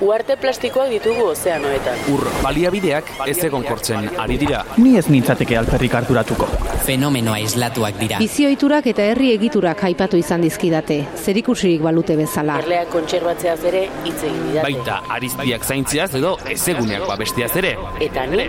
[0.00, 1.98] Uarte plastikoak ditugu ozeanoetan.
[2.08, 4.62] Ur baliabideak ez egon kortzen ari dira.
[4.80, 6.46] Ni ez nintzateke alperrik harturatuko.
[6.86, 8.20] Fenomenoa islatuak dira.
[8.22, 12.56] Bizioiturak eta herri egiturak aipatu izan dizkidate, zerikusirik balute bezala.
[12.64, 14.64] Erleak kontserbatzeaz ere hitz egin didate.
[14.70, 17.74] Baita ariztiak zaintziaz edo ezeguneak babestiaz ere.
[18.08, 18.48] Eta ni,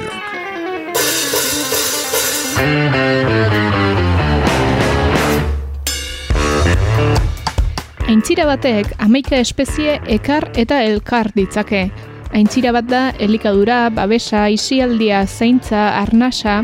[8.11, 11.87] Aintzira batek hamaika espezie ekar eta elkar ditzake.
[12.35, 16.61] Aintzira bat da elikadura, babesa, isialdia, zaintza, arnasa.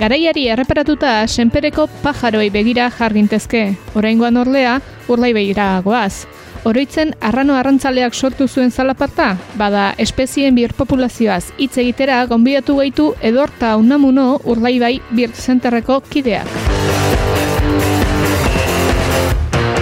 [0.00, 3.62] Garaiari erreparatuta senpereko pajaroi begira jargintezke.
[3.94, 6.26] Oraingoan orlea, urlai begira goaz.
[6.68, 14.26] Oroitzen arrano arrantzaleak sortu zuen zalaparta, bada espezien birpopulazioaz hitz egitera gonbidatu gaitu edorta unamuno
[14.44, 17.49] urlaibai birzenterreko kideak.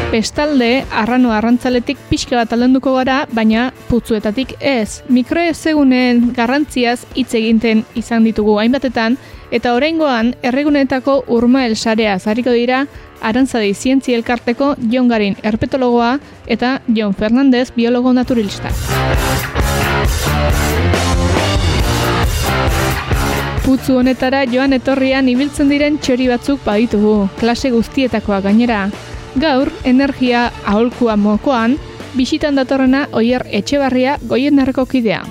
[0.08, 5.02] Bestalde, arrano arrantzaletik pixka bat aldenduko gara, baina putzuetatik ez.
[5.12, 9.18] Mikroezegunen garrantziaz hitz eginten izan ditugu hainbatetan,
[9.52, 12.86] eta oraingoan erregunetako urmael sarea zariko dira,
[13.20, 16.14] Arantzadi Zientzi Elkarteko Jon Garin herpetologoa
[16.46, 18.70] eta Jon Fernandez biologo naturalista.
[23.66, 28.86] Putzu honetara joan etorrian ibiltzen diren txori batzuk baditugu, klase guztietakoa gainera.
[29.38, 31.76] Gaur, energia aholkua mokoan,
[32.16, 34.58] bisitan datorrena oier etxebarria goien
[34.90, 35.22] kidea.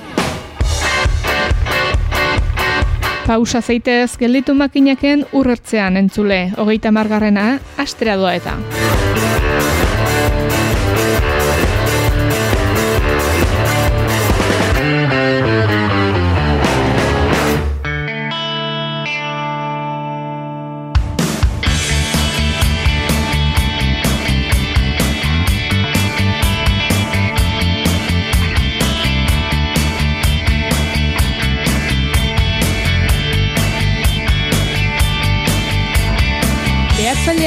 [3.28, 8.56] Pausa zaitez gelditu makinaken urrertzean entzule, hogeita margarrena, astera doa eta.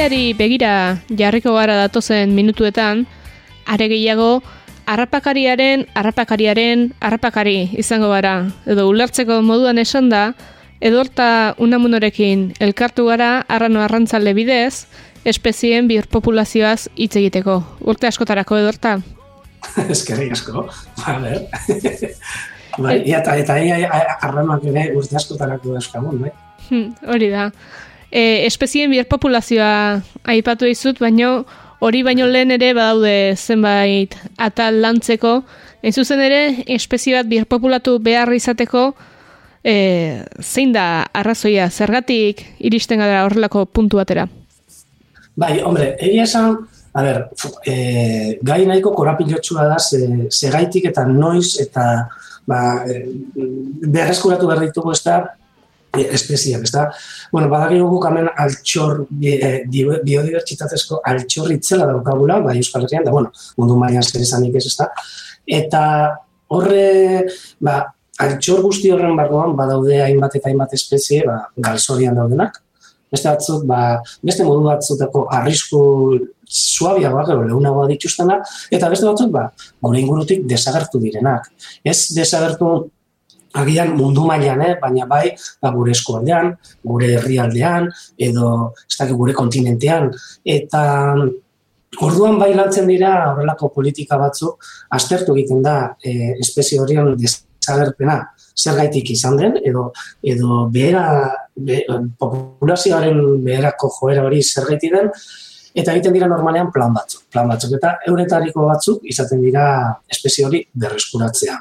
[0.01, 3.03] Behatzaileari begira jarriko gara datozen minutuetan,
[3.69, 4.41] are gehiago,
[4.89, 8.47] harrapakariaren, harrapakariaren, harrapakari izango gara.
[8.65, 10.23] Edo ulertzeko moduan esan da,
[10.81, 14.87] edorta unamunorekin elkartu gara arrano arrantzale bidez,
[15.23, 17.59] espezien birpopulazioaz hitz egiteko.
[17.85, 18.95] Urte askotarako edorta.
[19.85, 20.65] Eskerrik asko.
[21.03, 21.45] Ba, ber.
[22.81, 26.33] bai, ia, eta eta ia arranoak ere urte askotarako dauzkagun, bai?
[26.71, 27.51] Hmm, hori da.
[28.11, 30.01] E, espezien birpopulazioa
[30.33, 31.45] aipatu dizut, baino
[31.79, 35.39] hori baino lehen ere badaude zenbait atal lantzeko.
[35.81, 38.91] Hain zuzen ere, espezie bat birpopulatu behar izateko,
[39.63, 39.75] e,
[40.41, 44.27] zein da arrazoia, zergatik iristen gara horrelako puntu batera?
[45.39, 46.57] Bai, hombre, egia esan,
[46.93, 47.21] a ber,
[47.65, 51.85] e, gai nahiko korapilotsua da, ze, ze gaitik eta noiz eta
[52.45, 53.05] ba, e,
[53.87, 55.21] berreskuratu behar ditugu ez da,
[55.97, 56.87] e, espeziak, ez da.
[57.31, 63.11] Bueno, badakigu guk hemen altxor, e, di- biodibertsitatezko altxor itzela daukagula, bai Euskal Herrian, da,
[63.15, 64.89] bueno, mundu mailan zer esanik ez, ez da.
[65.61, 65.83] Eta
[66.51, 67.27] horre,
[67.59, 67.79] ba,
[68.21, 72.61] altxor guzti horren barruan badaude hainbat eta hainbat espezie, ba, galzorian daudenak,
[73.11, 75.81] beste batzuk, ba, beste modu batzutako arrisku
[76.51, 79.49] suabiagoak edo leunagoa dituztenak, eta beste batzuk, ba,
[79.83, 81.47] gure ingurutik desagertu direnak.
[81.83, 82.89] Ez desagertu
[83.53, 84.73] agian mundu mailan, eh?
[84.81, 86.53] baina bai ba, gure eskualdean,
[86.83, 90.11] gure herrialdean, edo ez dakit gure kontinentean.
[90.45, 90.83] Eta
[92.01, 94.63] orduan bai lantzen dira horrelako politika batzuk,
[94.95, 98.21] aztertu egiten da e, espezie horien desagerpena
[98.57, 99.89] zergaitik izan den, edo,
[100.23, 101.05] edo behera,
[101.55, 101.81] be,
[102.19, 105.11] populazioaren beherako joera hori zergaiti den,
[105.71, 107.25] eta egiten dira normalean plan batzuk.
[107.31, 109.65] Plan batzuk, eta euretariko batzuk izaten dira
[110.11, 111.59] espezie hori berreskuratzea.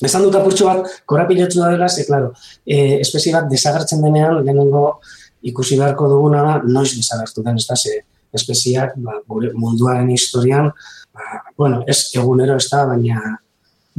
[0.00, 2.32] Esan dut apurtxo bat, korapilotu da dela, ze, klaro,
[2.64, 4.84] e, espezie bat desagertzen denean, lehenengo
[5.50, 8.00] ikusi beharko duguna da, noiz desagertu den, ez da, ze
[8.36, 10.70] espeziak ba, gure munduaren historian,
[11.12, 13.36] ba, bueno, ez egunero ez da, baina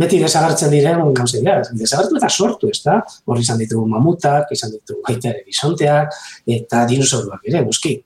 [0.02, 3.02] beti desagertzen diren gauze dira, desagertu eta sortu, ez da?
[3.28, 6.16] Hor izan ditugu mamutak, izan ditugu baita ere bisonteak,
[6.58, 8.00] eta dinosauruak ere, noski.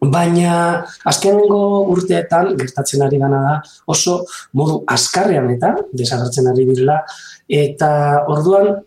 [0.00, 0.52] Baina
[1.04, 1.62] azkenengo
[1.92, 3.56] urteetan gertatzen ari gana da
[3.86, 4.22] oso
[4.56, 7.02] modu askarrean eta desagertzen ari direla
[7.48, 7.90] eta
[8.32, 8.78] orduan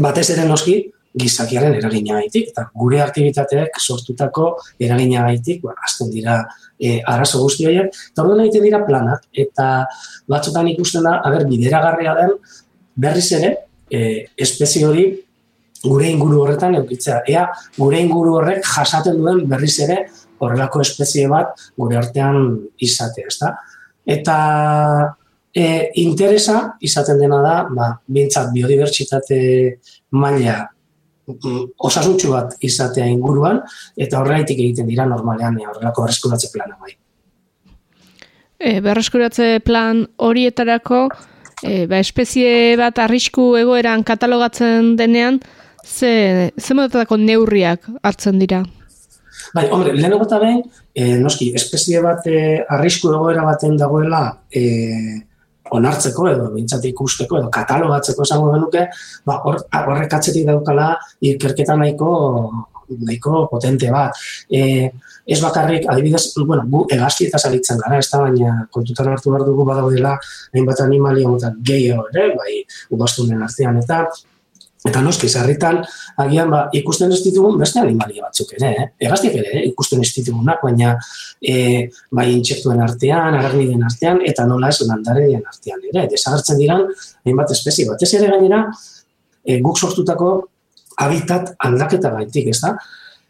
[0.00, 0.78] batez ere noski
[1.18, 4.50] gizakiaren eragina gaitik, eta gure aktivitateak sortutako
[4.80, 6.38] eragina gaitik, ba, azten dira
[6.78, 9.68] e, arazo guzti horiek, eta orduan egiten dira planak, eta
[10.30, 12.36] batzutan ikusten da, ager, bideragarria den,
[12.94, 13.54] berriz ere,
[13.90, 15.08] e, espezie hori
[15.82, 17.22] gure inguru horretan eukitzea.
[17.30, 17.44] Ea,
[17.78, 20.00] gure inguru horrek jasaten duen berriz ere
[20.38, 23.54] horrelako espezie bat gure artean izatea, ezta?
[24.08, 24.38] Eta
[25.52, 29.40] e, interesa izaten dena da, ba, bintzat biodibertsitate
[30.16, 30.60] maila
[31.28, 33.60] osasuntxu bat izatea inguruan,
[34.00, 36.94] eta horreitik egiten dira normalean horrelako berreskuratze plana bai.
[38.58, 41.04] E, berreskuratze plan horietarako,
[41.62, 45.40] e, ba, espezie bat arrisku egoeran katalogatzen denean,
[45.84, 48.64] ze, ze neurriak hartzen dira?
[49.54, 50.62] Bai, hombre, lehenago eta behin,
[50.94, 52.38] e, noski, espezie bat e,
[52.76, 54.22] arrisku egoera baten dagoela,
[54.52, 54.64] e,
[55.76, 58.86] onartzeko edo bintzat ikusteko edo katalogatzeko esango genuke,
[59.28, 60.94] ba, hor, horrek atzetik daukala
[61.32, 62.10] ikerketa nahiko
[62.88, 64.16] nahiko potente bat.
[64.48, 64.88] E,
[65.28, 69.44] ez bakarrik, adibidez, bueno, gu egazki eta salitzen gara, ez da, baina kontutan hartu behar
[69.48, 70.14] dugu badaudela
[70.54, 72.54] hainbat animalia eta gehiago ere, bai,
[72.96, 74.06] ubastunen artean, eta
[74.86, 75.80] Eta noski, zarritan,
[76.22, 78.84] agian, ba, ikusten ez ditugun beste animalia batzuk ere, eh?
[79.08, 79.62] Egaztiak ere, eh?
[79.72, 80.92] ikusten ez ditugunak, baina
[81.42, 86.06] e, bai intsektuen artean, aragniden artean, eta nola ez landareen artean ere.
[86.14, 86.86] Desagertzen diran,
[87.26, 88.62] hainbat espezie batez ere gainera,
[89.42, 90.30] e, guk sortutako
[91.02, 92.76] habitat aldaketa gaitik, ez da?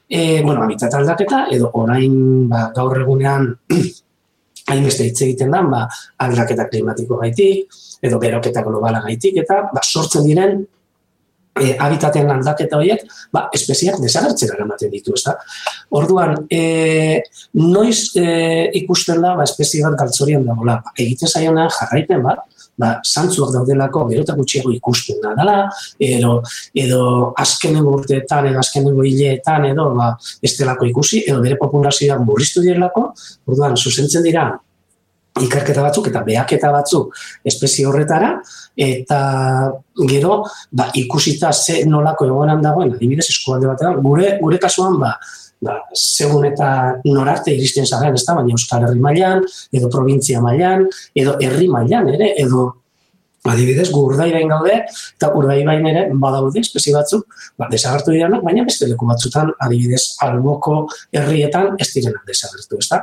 [0.09, 2.15] E, bueno, habitat aldaketa, edo orain
[2.53, 3.55] ba, gaur egunean
[4.69, 5.87] hainbeste hitz egiten da, ba,
[6.29, 10.61] aldaketa klimatiko gaitik, edo beroketa globala gaitik, eta ba, sortzen diren
[11.61, 15.37] e, habitatean aldaketa horiek, ba, espeziak desagertzen eramaten ditu, ez da?
[15.99, 17.23] Orduan, e,
[17.59, 18.29] noiz e,
[18.83, 22.45] ikusten da, ba, espezie bat galtzorian dagoela, ba, egiten zaionean jarraipen bat,
[22.79, 25.57] ba, zantzuak daudelako gero gutxiago ikusten da dela,
[25.99, 26.39] edo,
[26.75, 27.03] edo
[27.45, 30.13] azkenengo urteetan, edo azkenengo hileetan, edo, ba,
[30.43, 33.11] estelako ikusi, edo bere populazioak murriztu direlako,
[33.51, 34.49] orduan, zuzentzen dira,
[35.45, 38.37] ikerketa batzuk eta behaketa batzuk espezie horretara,
[38.77, 39.21] eta
[40.09, 45.15] gero ba, ikusita ze nolako egoeran dagoen, adibidez eskualde batean, gure, gure kasuan ba,
[45.65, 46.71] ba, segun eta
[47.05, 52.13] norarte iristen zaren, ez da, baina Euskal Herri mailan, edo provintzia mailan, edo herri mailan
[52.15, 52.69] ere, edo
[53.47, 54.75] Adibidez, gu urdaibain gaude,
[55.15, 60.81] eta urdaibain ere badaude espezie batzuk, ba, desagertu diranak, baina beste leku batzutan, adibidez, alboko
[61.15, 63.01] herrietan ez direnak desagertu, ez da?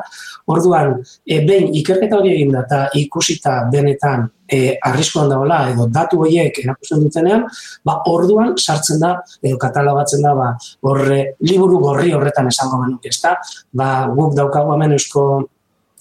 [0.52, 6.22] Orduan, e, behin ikerketa hori egin da, eta ikusita benetan e, arriskuan dagoela, edo datu
[6.26, 7.48] horiek erakusten dutenean,
[7.88, 10.52] ba, orduan sartzen da, edo katalogatzen da, ba,
[10.92, 13.38] horre, liburu gorri horretan esango benuk, ez da?
[13.74, 15.26] Ba, guk daukagu hemen eusko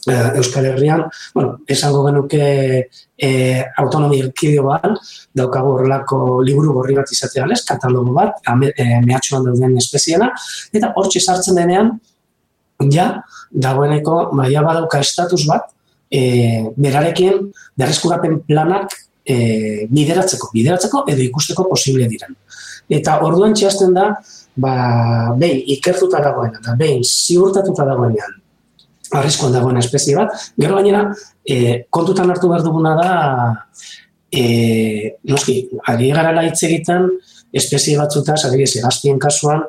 [0.09, 1.05] eh, Euskal Herrian,
[1.35, 2.47] bueno, esango genuke
[3.17, 3.31] e,
[3.83, 4.97] autonomi erkideoan,
[5.35, 10.31] daukago horrelako liburu gorri bat izatea lez, katalogo bat, ame, e, mehatxuan dauden espeziena,
[10.73, 11.95] eta hortxe sartzen denean,
[12.93, 13.09] ja,
[13.51, 15.71] dagoeneko, maia badauka estatus bat,
[16.11, 22.37] e, berarekin berreskurapen planak e, bideratzeko, bideratzeko edo ikusteko posible diren.
[22.93, 24.11] Eta orduan txasten da,
[24.61, 24.75] ba,
[25.41, 28.41] behin ikertuta dagoena, eta behin ziurtatuta dagoenean,
[29.21, 30.35] arriskoan dagoen espezie bat.
[30.61, 31.07] Gero gainera,
[31.45, 33.11] e, kontutan hartu behar duguna da,
[34.31, 35.57] e, noski,
[35.91, 37.09] ari gara hitz egiten,
[37.53, 38.73] espezie batzutaz, ari ez,
[39.21, 39.65] kasuan,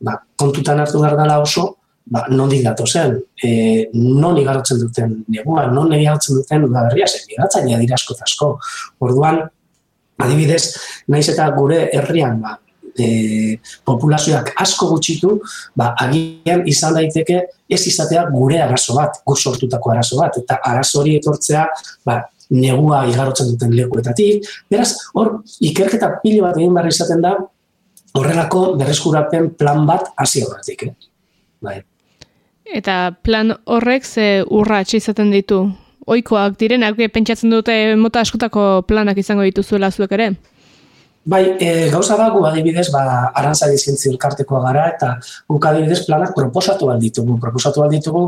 [0.00, 1.68] ba, kontutan hartu behar dela oso,
[2.04, 7.68] ba, non digato zen, e, non igarotzen duten negua, non igarotzen duten udaberria zen, igatzen
[7.68, 8.58] dira asko.
[9.00, 9.42] Orduan,
[10.18, 10.64] adibidez,
[11.08, 12.58] naiz eta gure herrian, ba,
[13.00, 15.36] e, populazioak asko gutxitu,
[15.76, 21.02] ba, agian izan daiteke ez izatea gure arazo bat, gu sortutako arazo bat, eta arazo
[21.02, 21.66] hori etortzea,
[22.06, 24.46] ba, negua igarotzen duten lekuetatik.
[24.70, 27.36] Beraz, hor, ikerketa pili bat egin barri izaten da,
[28.16, 30.88] horrelako berreskurapen plan bat hasi horretik.
[30.88, 30.94] Eh?
[31.64, 31.78] Bai.
[32.68, 35.66] Eta plan horrek ze urra izaten ditu?
[36.08, 40.30] Oikoak direnak, pentsatzen dute mota askotako planak izango dituzuela zuek ere?
[41.24, 43.02] Bai, e, gauza da gu adibidez, ba,
[43.36, 45.10] arantza dizintzi elkartekoa gara, eta
[45.50, 47.36] guk adibidez planak proposatu alditugu.
[47.42, 48.22] Proposatu alditugu,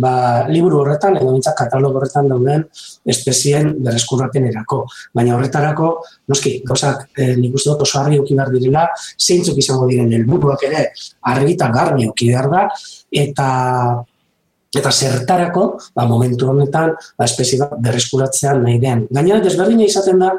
[0.00, 0.12] ba,
[0.48, 2.64] liburu horretan, edo bintzak katalog horretan dauden
[3.04, 4.84] espezien berreskurrapen erako.
[5.14, 5.90] Baina horretarako,
[6.32, 8.86] noski, gauzak e, nik uste dut oso argi behar direla,
[9.18, 10.86] zeintzuk izango diren helburuak ere,
[11.34, 12.68] argi eta garbi behar da,
[13.24, 13.48] eta
[14.76, 19.06] eta zertarako, ba, momentu honetan, ba, espezie bat berreskuratzean nahi den.
[19.10, 20.34] Gainera, desberdina izaten da,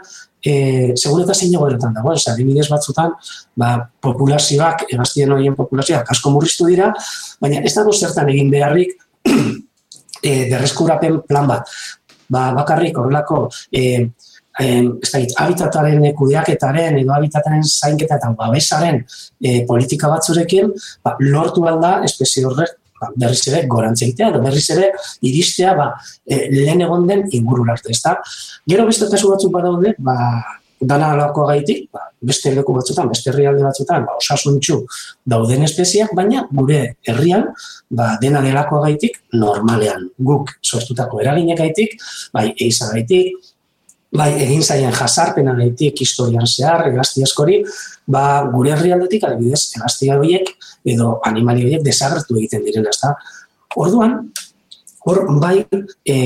[0.45, 3.13] e, segun eta zein egoeretan dago, ez, adibidez batzutan,
[3.59, 6.91] ba, populazioak, egaztien horien populazioak asko murriztu dira,
[7.41, 11.77] baina ez dago zertan egin beharrik e, berreskurapen plan bat.
[12.29, 13.83] Ba, bakarrik horrelako e,
[14.59, 14.65] e,
[15.01, 20.71] ez da, habitataren kudeaketaren edo habitataren zainketa eta babesaren e, politika batzurekin,
[21.03, 24.91] ba, lortu alda espezie horrek ba, berriz ere gorantzeitea, edo berriz ere
[25.25, 25.91] iristea ba,
[26.25, 28.17] e, lehen egon den ingurur arte, ez da?
[28.69, 30.15] Gero beste kasu batzuk badaude, ba,
[30.79, 34.79] dana alako gaitik, ba, beste leku batzutan, beste herrialde batzutan, ba, osasuntxu
[35.33, 37.49] dauden espeziak, baina gure herrian,
[37.89, 41.97] ba, dena delako gaitik, normalean guk sortutako eraginek gaitik,
[42.35, 43.35] bai, eiza gaitik,
[44.11, 47.59] bai, egin zaien jasarpena gaitik historian zehar, egazti askori,
[48.09, 48.23] ba,
[48.53, 50.49] gure herrialdetik, adibidez, egazti horiek
[50.93, 53.13] edo animali horiek desagertu egiten direna, ezta.
[53.77, 54.17] Orduan,
[55.05, 55.59] hor bai,
[56.05, 56.17] e,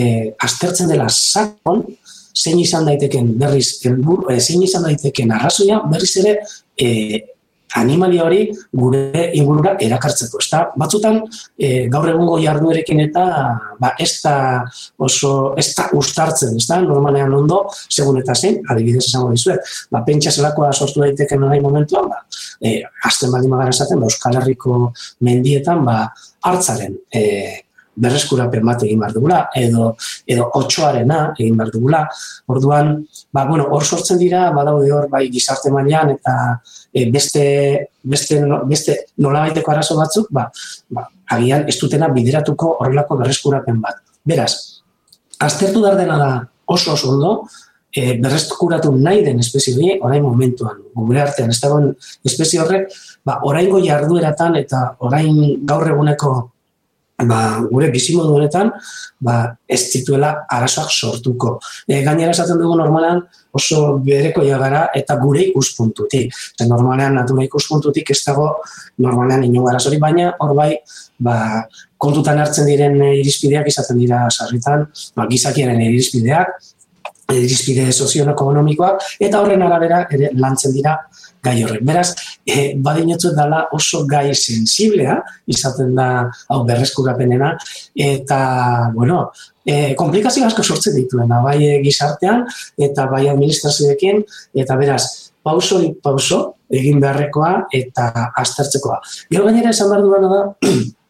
[0.48, 1.84] aztertzen dela sakon,
[2.34, 6.38] zein izan daiteken berriz, elbur, e, zein izan daiteken arrazoia, berriz ere,
[6.80, 6.88] e,
[7.80, 10.42] animalia hori gure ingurura erakartzeko.
[10.44, 10.62] Ezta?
[10.80, 11.22] Batzutan
[11.58, 13.26] e, gaur egungo jarduerekin eta
[13.80, 14.36] ba, ez da
[14.98, 16.80] oso ez da ustartzen, ez da?
[16.84, 22.10] normalean ondo, segun eta zein, adibidez esango dizuet, ba, pentsa zelakoa sortu daiteken nahi momentuan,
[22.12, 22.24] ba,
[22.62, 24.80] e, azten baldin magara esaten, ba, Euskal Herriko
[25.26, 26.00] mendietan, ba,
[26.50, 27.24] hartzaren e,
[27.96, 29.92] berreskurapen bat egin behar dugula, edo,
[30.30, 32.02] edo otxoarena egin behar dugula.
[32.50, 32.96] Orduan,
[33.34, 36.34] ba, bueno, hor sortzen dira, badaude hor, bai, gizarte mailan eta
[36.94, 37.44] e, beste,
[38.04, 40.48] beste, beste nolabaiteko arazo batzuk, ba,
[40.94, 44.00] ba, agian ez dutena bideratuko horrelako berreskurapen bat.
[44.26, 44.54] Beraz,
[45.42, 46.32] aztertu dar dena da
[46.66, 47.34] oso oso ondo,
[47.94, 51.92] e, berreskuratu nahi den espezie hori, orain momentuan, gure artean, ez dagoen
[52.26, 52.94] espezie horrek,
[53.26, 56.34] ba, oraingo jardueratan eta orain gaur eguneko
[57.30, 57.40] ba,
[57.70, 58.72] gure bizimodu honetan
[59.24, 61.60] ba, ez zituela arazoak sortuko.
[61.88, 63.22] E, gainera esaten dugu normalan
[63.54, 66.34] oso bereko gara eta gure ikuspuntutik.
[66.56, 68.50] Eta normalean natura ikuspuntutik ez dago
[68.98, 70.78] normalean ino arazori, baina hor bai
[71.20, 71.66] ba,
[71.98, 76.58] kontutan hartzen diren irizpideak izaten dira sarritan, ba, gizakiaren irizpideak,
[77.42, 80.98] irizpide sozioekonomikoak, eta horren arabera ere lantzen dira
[81.44, 81.84] gai horrek.
[81.84, 82.14] Beraz,
[82.48, 85.18] e, badinotzu dala oso gai sensiblea,
[85.52, 86.08] izaten da
[86.50, 87.52] hau berreskurapenena,
[87.96, 88.40] eta,
[88.96, 89.26] bueno,
[89.66, 92.46] e, komplikazio asko sortzen dituena, bai e, gizartean,
[92.88, 94.24] eta bai administrazioekin,
[94.64, 95.04] eta beraz,
[95.44, 96.40] pauso pauso
[96.72, 98.10] egin beharrekoa eta
[98.40, 99.02] aztertzekoa.
[99.32, 100.44] Gero gainera esan behar duena da,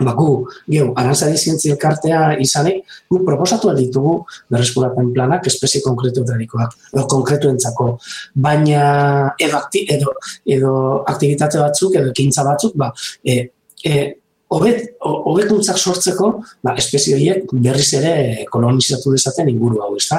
[0.00, 0.28] ba, gu,
[0.70, 4.14] geu, arantzari zientzia elkartea izanek, gu proposatu ditugu
[4.52, 7.90] berreskurapen planak espezie konkretu edadikoak, edo konkretu entzako.
[8.34, 9.64] Baina edo,
[9.96, 10.14] edo,
[10.56, 10.72] edo
[11.10, 12.92] aktivitate batzuk, edo ekintza batzuk, ba,
[13.24, 13.42] e,
[13.84, 14.00] e,
[14.50, 16.28] Obet, obetuntzak sortzeko,
[16.66, 18.14] ba, espezie horiek berriz ere
[18.50, 20.18] kolonizatu dezaten inguru hau, ezta?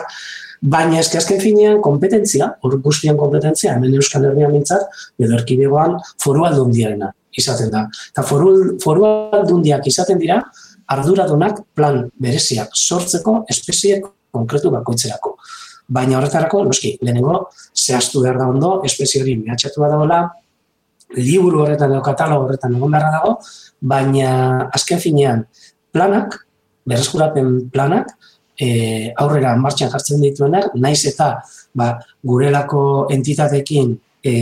[0.62, 4.88] Baina eske azken finean kompetentzia, hor guztian kompetentzia, hemen Euskal Herrian mintzat,
[5.20, 7.86] edo erkidegoan foru aldundiarena izaten da.
[8.12, 9.08] Eta foru, foru
[9.38, 10.42] aldundiak izaten dira,
[10.92, 15.36] arduradunak plan bereziak sortzeko espezie konkretu bakoitzerako.
[15.92, 20.22] Baina horretarako, noski, lehenengo, zehaztu behar da ondo, espezie hori mehatxatu dagoela,
[21.18, 23.34] liburu horretan edo katalogo horretan egon beharra dago,
[23.94, 25.44] baina azken finean
[25.92, 26.38] planak,
[26.88, 28.14] berreskurapen planak,
[28.62, 31.34] e, aurrera martxan jartzen dituenak, naiz eta
[31.76, 31.92] ba,
[32.24, 32.84] gurelako
[33.14, 34.34] entitatekin e,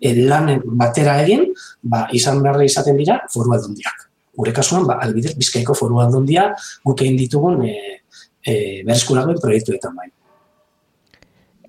[0.00, 1.50] lanen batera egin,
[1.82, 4.06] ba, izan beharra izaten dira foru aldundiak.
[4.40, 6.50] Gure kasuan, ba, albidez, bizkaiko foru aldundia
[6.86, 7.74] guk egin ditugun e,
[8.46, 8.54] e,
[8.86, 10.08] berreskurapen proiektuetan bai.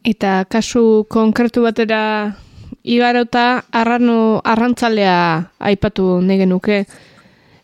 [0.07, 2.01] Eta kasu konkretu batera
[2.83, 5.17] igarota arrano arrantzalea
[5.59, 6.85] aipatu negenuke.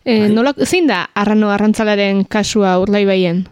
[0.06, 0.32] E, bai.
[0.34, 3.46] nola, zein da arrano arrantzalaren kasua urlai baien?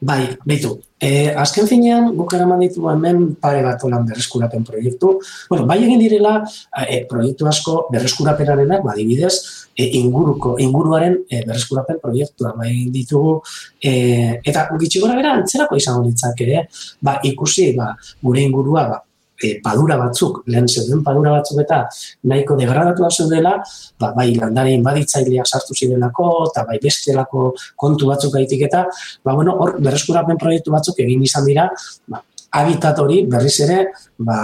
[0.00, 0.78] Bai, behitu.
[0.96, 5.10] E, azken finean, guk eraman ditu hemen pare bat olan berreskurapen proiektu.
[5.50, 6.38] Bueno, bai egin direla,
[6.86, 9.34] e, proiektu asko berreskurapenarenak, badibidez,
[9.76, 12.54] e, inguruko, inguruaren e, berreskurapen proiektua.
[12.56, 13.36] Bai ditugu,
[13.76, 13.92] e,
[14.40, 16.64] eta gitsi gora bera, antzerako izango ditzak ere,
[17.04, 17.92] ba, ikusi, ba,
[18.24, 19.02] gure ingurua, ba,
[19.42, 21.82] e, padura batzuk, lehen zeuden padura batzuk eta
[22.30, 23.56] nahiko degradatu dela,
[24.00, 28.84] ba, bai landarein baditzaileak sartu zirenako, eta bai bestelako kontu batzuk gaitik eta,
[29.24, 31.70] ba, bueno, hor, berreskurapen proiektu batzuk egin izan dira,
[32.08, 33.84] ba, habitat hori berriz ere
[34.18, 34.38] ba,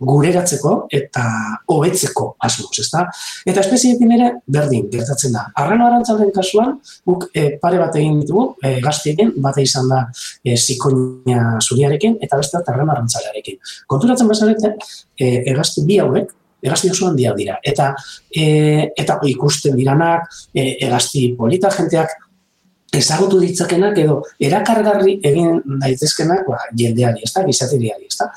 [0.00, 1.24] gureratzeko eta
[1.70, 3.04] hobetzeko asmoz, ezta?
[3.48, 5.46] Eta espeziekin ere berdin gertatzen da.
[5.60, 10.02] Arrano arantzalen kasuan, guk e, pare bat egin ditugu, e, gaztiekin, bate izan da
[10.44, 13.60] e, zuriarekin eta beste da arrano arantzalearekin.
[13.90, 14.74] Konturatzen bazarete,
[15.18, 16.32] e, egazti bi hauek,
[16.64, 17.58] egazti oso handiak dira.
[17.64, 17.92] Eta,
[18.32, 22.16] e, eta ikusten diranak, e, egazti polita jenteak,
[22.96, 28.30] ezagutu ditzakenak edo erakargarri egin daitezkenak ba, jendeari, ez da, gizateriari, ez da.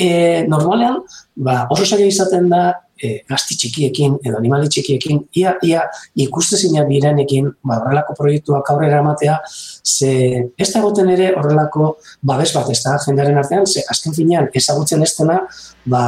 [0.00, 0.10] E,
[0.48, 1.02] normalean,
[1.36, 2.62] ba, oso zaila izaten da,
[2.96, 5.84] e, gazti txikiekin edo animali txikiekin, ia, ia
[6.24, 9.38] ikuste zina birenekin, ba, horrelako proiektuak aurrera ematea,
[9.84, 10.12] ze
[10.56, 11.94] ez da goten ere horrelako
[12.32, 15.42] babes bat, ez da, jendearen artean, ze azken finean ezagutzen ez dena,
[15.84, 16.04] ba,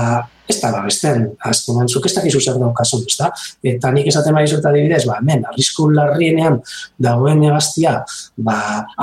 [0.52, 3.30] ez da babesten, azkenan, zuk ez dakizu zer daukasun, ez da?
[3.72, 6.60] Eta nik esaten bai zuta dibidez, ba, hemen, arrisku larrienean
[7.08, 7.98] dagoen negaztia,
[8.46, 8.56] ba,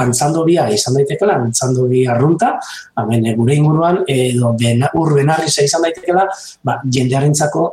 [0.04, 2.56] antzando bia izan daitekela, antzando bia arrunta,
[3.02, 6.28] hemen, gure inguruan, edo ben, urbenarri izan daitekela,
[6.64, 7.66] ba, jendearentzako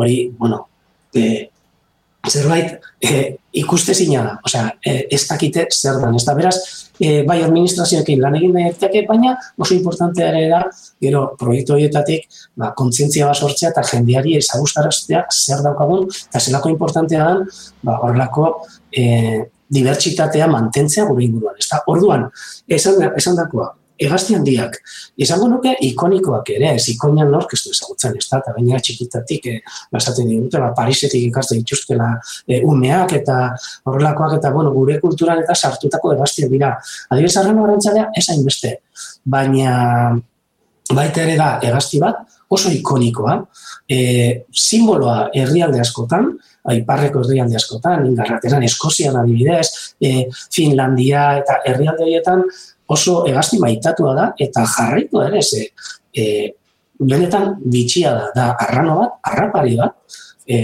[0.00, 0.66] hori, bueno,
[1.14, 1.48] e,
[2.28, 6.56] zerbait e, ikuste zina da, osea, e, ez dakite zer dan, ez da, beraz,
[6.96, 10.62] e, bai administrazioekin lan egin daiteke, baina oso importantea ere da,
[11.02, 17.28] gero, proiektu horietatik, ba, kontzientzia bat sortzea eta jendeari ezagustaraztea zer daukagun, eta zelako importantea
[17.28, 18.48] da, ba, horrelako
[18.90, 19.04] e,
[19.72, 22.28] dibertsitatea mantentzea gure inguruan, ez da, orduan,
[22.68, 23.70] esan, esan dakoa,
[24.06, 24.78] egazti handiak,
[25.24, 29.48] izango nuke ikonikoak ere, ez ikonian nork ez du ezagutzen, ez da, eta baina txikitatik,
[29.48, 29.60] e,
[29.92, 32.10] basaten digute, ba, Parisetik ikaste dituztela
[32.46, 33.38] e, umeak eta
[33.88, 36.74] horrelakoak eta bueno, gure kulturan eta sartutako egaztiak dira.
[37.10, 38.76] Adibidez, arren horrentzalea, ez hainbeste,
[39.24, 39.74] baina
[40.92, 43.38] baita ere da egazti bat, oso ikonikoa,
[43.88, 43.98] e,
[44.52, 46.28] simboloa herrialde askotan,
[46.72, 52.44] aiparreko herrialde askotan, ingarrateran, Eskozian adibidez, e, Finlandia eta herrialde horietan,
[52.92, 55.68] oso egazti maitatua da, eta jarraitu ere, ze,
[56.14, 56.24] e,
[57.00, 59.96] benetan bitxia da, da arrano bat, arrapari bat,
[60.46, 60.58] e,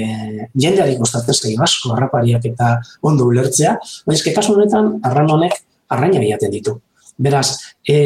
[0.54, 2.74] jendeari kostatzen zaio asko arrapariak eta
[3.08, 5.58] ondo ulertzea, baina kasu honetan arrano honek
[5.94, 6.76] arraina bilaten ditu.
[7.18, 7.48] Beraz,
[7.88, 7.98] e,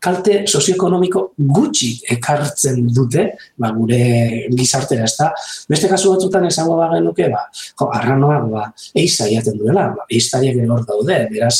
[0.00, 3.26] kalte sozioekonomiko gutxi ekartzen dute,
[3.60, 3.98] ba, gure
[4.56, 5.28] gizartera, ezta.
[5.68, 8.64] Beste kasu batzutan esango ba genuke, ba, jo, arranoak, ba,
[8.96, 11.58] eiza iaten duela, ba, eiztariak ere hor daude, beraz,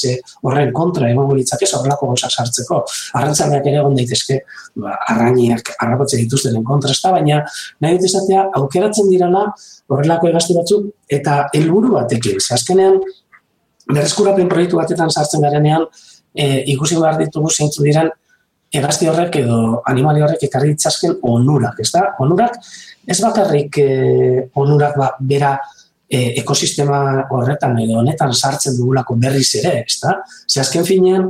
[0.48, 2.80] horren kontra egon guritzak ez horrelako gauza sartzeko.
[3.20, 4.40] Arrantzaleak ere egon daitezke,
[4.80, 7.42] ba, arrainiak arrapatzen dituztenen kontra, ezta, baina
[7.84, 9.50] nahi dut esatea, aukeratzen dirala
[9.92, 12.96] horrelako egazti batzuk, eta helburu batekin, azkenean,
[13.90, 15.84] berreskurapen proiektu batetan sartzen garenean,
[16.34, 18.10] e, ikusi behar ditugu zeintzu diren
[18.70, 22.04] egazti horrek edo animali horrek ekarri ditzazken onurak, ez da?
[22.22, 22.58] Onurak,
[23.06, 25.56] ez bakarrik eh, onurak ba, bera
[26.06, 27.00] eh, ekosistema
[27.34, 30.20] horretan edo honetan sartzen dugulako berriz ere, ez da?
[30.46, 31.28] Ze azken finean,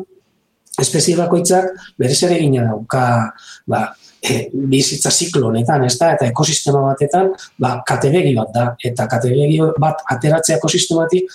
[0.80, 3.04] espezie bakoitzak berriz ere gina dauka
[3.68, 3.86] ba,
[4.20, 6.12] e, bizitza ziklo honetan, ez da?
[6.16, 11.32] Eta ekosistema batetan, ba, katebegi bat da, eta katebegi bat ateratzea ekosistematik,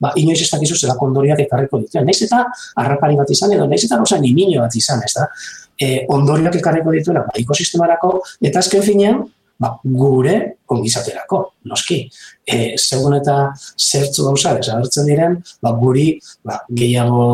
[0.00, 2.02] ba, inoiz ez dakizu zela kondoriak ekarriko ditu.
[2.04, 2.44] Naiz eta
[2.82, 5.28] harrapari bat izan edo, naiz eta gauza nimino bat izan, ez da?
[5.76, 8.12] E, ondoriak ekarriko dituela ba, ekosistemarako,
[8.50, 9.22] eta azken finean,
[9.60, 10.36] ba, gure
[10.72, 12.02] ongizaterako, noski.
[12.46, 13.38] E, segun eta
[13.76, 16.12] zertzu gauza desagertzen diren, ba, guri
[16.44, 17.24] ba, gehiago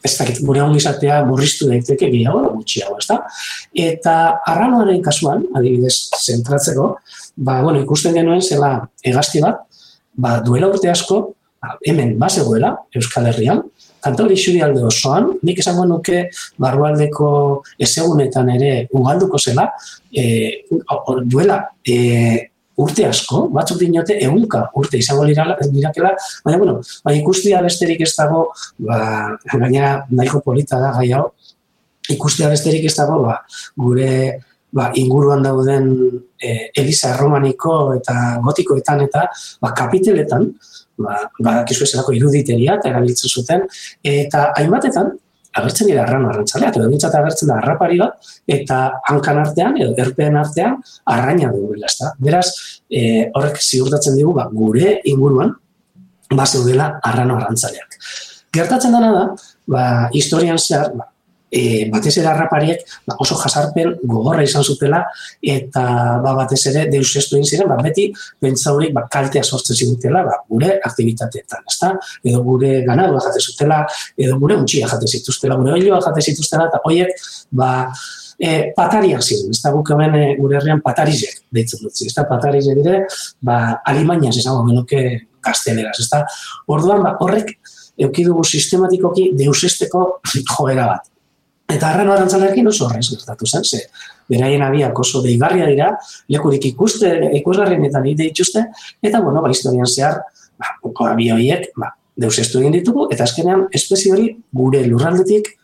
[0.00, 3.18] ez dakit, gure ongizatea burriztu daiteke gehiago da gutxiago, ez da?
[3.88, 4.14] Eta
[4.48, 6.86] arranoaren kasuan, adibidez, zentratzeko,
[7.36, 8.72] ba, bueno, ikusten genuen zela
[9.04, 9.60] egazti bat,
[10.16, 11.20] ba, duela urte asko,
[11.86, 13.62] hemen bazegoela, Euskal Herrian,
[14.00, 16.22] kanta hori xuri osoan, nik esango nuke
[16.58, 19.68] barrualdeko ezegunetan ere ugalduko zela,
[20.12, 20.64] e,
[21.28, 28.00] duela e, urte asko, batzuk dinote egunka urte izango lirakela, baina bueno, bai ikustia besterik
[28.06, 28.46] ez dago,
[28.78, 31.26] ba, gainera nahiko polita da gai hau,
[32.08, 33.42] ikustia besterik ez dago, ba,
[33.76, 34.40] gure
[34.72, 35.90] ba, inguruan dauden
[36.40, 39.26] e, Elisa Romaniko eta Gotikoetan eta
[39.60, 40.46] ba, kapiteletan,
[41.00, 43.66] ba, badakizu eserako iruditeria eta erabiltzen zuten,
[44.06, 45.12] eta hainbatetan,
[45.58, 50.38] agertzen dira arran arrantzalea, edo bintzat agertzen da arrapari bat, eta hankan artean, edo erpeen
[50.38, 50.76] artean,
[51.14, 52.12] arraina dugu ezta.
[52.22, 52.46] Beraz,
[52.86, 55.54] e, horrek ziurtatzen digu, ba, gure inguruan,
[56.30, 57.98] ba, zeudela arrano arrantzaleak.
[58.54, 59.24] Gertatzen dena da,
[59.70, 59.84] ba,
[60.14, 61.09] historian zehar, ba,
[61.50, 65.02] e, batez ere harrapariek ba, oso jasarpen gogorra izan zutela
[65.42, 65.82] eta
[66.24, 68.08] ba, batez ere deus estu egin ziren, ba, beti
[68.42, 71.92] bentsaurik ba, kaltea sortzen zigutela ba, gure aktivitateetan, ezta?
[72.24, 73.82] edo gure ganadua jate zutela,
[74.18, 77.26] edo gure untxia jate zituztela, gure oilua jate zituztela, eta horiek
[77.62, 77.70] ba,
[78.38, 82.26] e, patariak ziren, ez da guk hemen e, gure herrian patarizek deitzen dut, ez da
[82.30, 83.02] patarizek dire,
[83.42, 83.58] ba,
[83.90, 85.04] alimainaz izango genuke
[85.44, 86.24] gazteleraz, ez da,
[86.70, 87.56] orduan ba, horrek
[88.00, 91.10] eukidugu sistematikoki deusesteko joera bat.
[91.70, 93.84] Eta arrano arantzalekin oso horrez gertatu zen, ze
[94.30, 95.90] beraien abiak oso deigarria dira,
[96.28, 98.66] lekurik ikuste, ikusgarrien eta nire dituzte,
[99.02, 100.20] eta bueno, ba, historian zehar,
[100.58, 100.74] ba,
[101.10, 105.54] abio horiek, ba, deus egin ditugu, eta azkenean espezie hori gure lurraldetik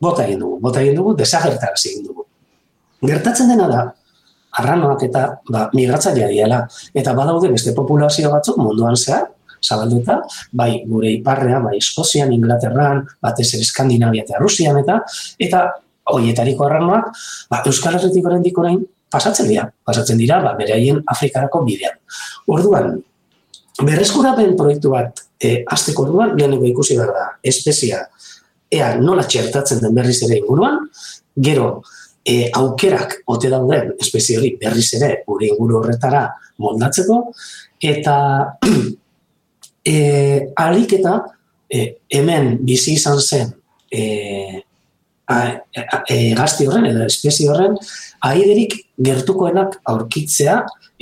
[0.00, 2.26] bota egin dugu, bota egin dugu, desagertara egin dugu.
[3.02, 3.86] Gertatzen dena da,
[4.58, 6.62] arranoak eta ba, migratzailea diela.
[6.94, 9.28] Eta badaude beste populazio batzuk munduan zehar,
[9.64, 10.20] zabalduta,
[10.52, 15.00] bai gure iparrea, bai Eskozian, Inglaterran, batez ere Eskandinavia eta Rusian eta
[15.38, 15.64] eta
[16.12, 17.10] hoietariko arranoak,
[17.50, 18.80] ba, Euskal Herretik oraindik orain
[19.12, 21.98] pasatzen dira, pasatzen dira, ba, beraien Afrikarako bidean.
[22.54, 22.96] Orduan,
[23.84, 28.02] berreskurapen proiektu bat e, azteko orduan, leheneko ikusi behar da, espezia,
[28.72, 30.82] ea nola txertatzen den berriz ere inguruan,
[31.48, 31.68] gero,
[32.28, 36.26] e, aukerak ote dauden espezie hori berriz ere gure inguru horretara
[36.64, 37.20] moldatzeko,
[37.92, 38.16] eta
[39.88, 39.94] e,
[40.56, 41.18] alik eta
[41.70, 43.52] e, hemen bizi izan zen
[43.90, 44.02] e,
[45.28, 47.76] a, a, e, gazti horren edo espezie horren
[48.28, 48.76] aiderik
[49.08, 50.58] gertukoenak aurkitzea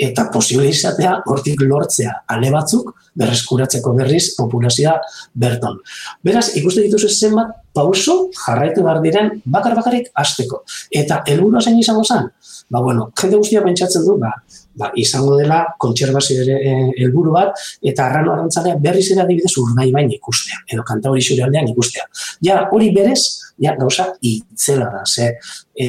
[0.06, 4.98] eta posible izatea hortik lortzea ale batzuk berreskuratzeko berriz populazioa
[5.40, 5.78] berton.
[6.26, 10.62] Beraz, ikuste dituzu zenbat pauso jarraitu behar diren bakar bakarik hasteko.
[10.92, 12.28] Eta helburua zein izango zen?
[12.68, 14.34] Ba, bueno, jende guztia pentsatzen du, ba,
[14.76, 19.88] ba, izango dela kontserbazio ere e, helburu bat, eta arrano arrantzalea berriz ere adibidez urnai
[19.94, 22.06] bain ikustea, edo kanta hori zure aldean ikustea.
[22.44, 23.20] Ja, hori berez,
[23.62, 25.32] ja, gauza itzela da, ze,
[25.74, 25.88] e,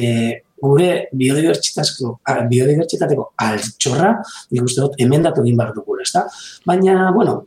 [0.58, 2.16] gure biodibertsitateko,
[2.50, 4.14] biodibertsitateko altxorra,
[4.50, 6.24] nik uste dut, emendatu egin behar dugula, ezta?
[6.66, 7.38] Baina, bueno,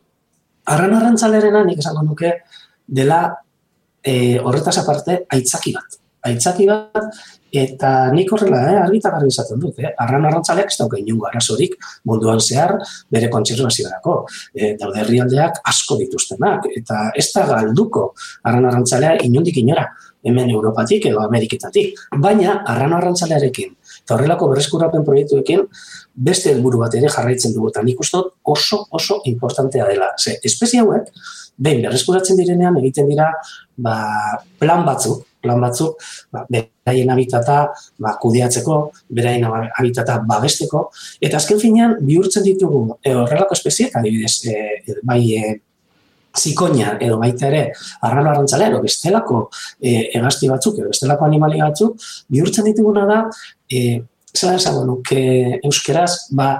[0.72, 2.32] arran arrantzalerena nik esango nuke
[2.86, 3.22] dela
[4.02, 5.98] e, horretaz aparte aitzaki bat.
[6.30, 6.98] Aitzaki bat,
[7.52, 9.90] eta nik horrela, eh, argita garri izaten dut, eh?
[10.04, 11.74] arran arrantzaleak ez dauke inungo arazorik
[12.08, 12.78] munduan zehar
[13.12, 14.14] bere kontserbazioarako.
[14.54, 18.12] E, daude herrialdeak asko dituztenak, eta ez da galduko
[18.48, 19.84] arran arrantzalea inundik inora
[20.24, 21.98] hemen Europatik edo Ameriketatik.
[22.24, 25.66] Baina, arrano arrantzalearekin, eta horrelako berreskurapen proiektuekin,
[26.14, 28.22] beste helburu bat ere jarraitzen dugu, eta nik uste
[28.54, 30.12] oso, oso importantea dela.
[30.18, 31.10] Ze, espezie hauek,
[31.58, 33.28] behin berreskuratzen direnean, egiten dira
[33.76, 33.96] ba,
[34.62, 35.98] plan batzuk, plan batzuk,
[36.32, 37.58] ba, beraien habitata
[37.98, 38.78] ba, kudiatzeko,
[39.10, 40.86] beraien habitata babesteko,
[41.20, 45.60] eta azken finean, bihurtzen ditugu, e, horrelako espezieak, adibidez, e, bai, e,
[46.38, 47.62] zikoina edo baita ere
[48.08, 49.42] arralo arrantzalea edo bestelako
[49.80, 52.00] e, egazti batzuk edo bestelako animali batzuk
[52.32, 53.18] bihurtzen dituguna da
[53.68, 54.00] e,
[54.32, 56.54] zela esango nuke euskeraz ba,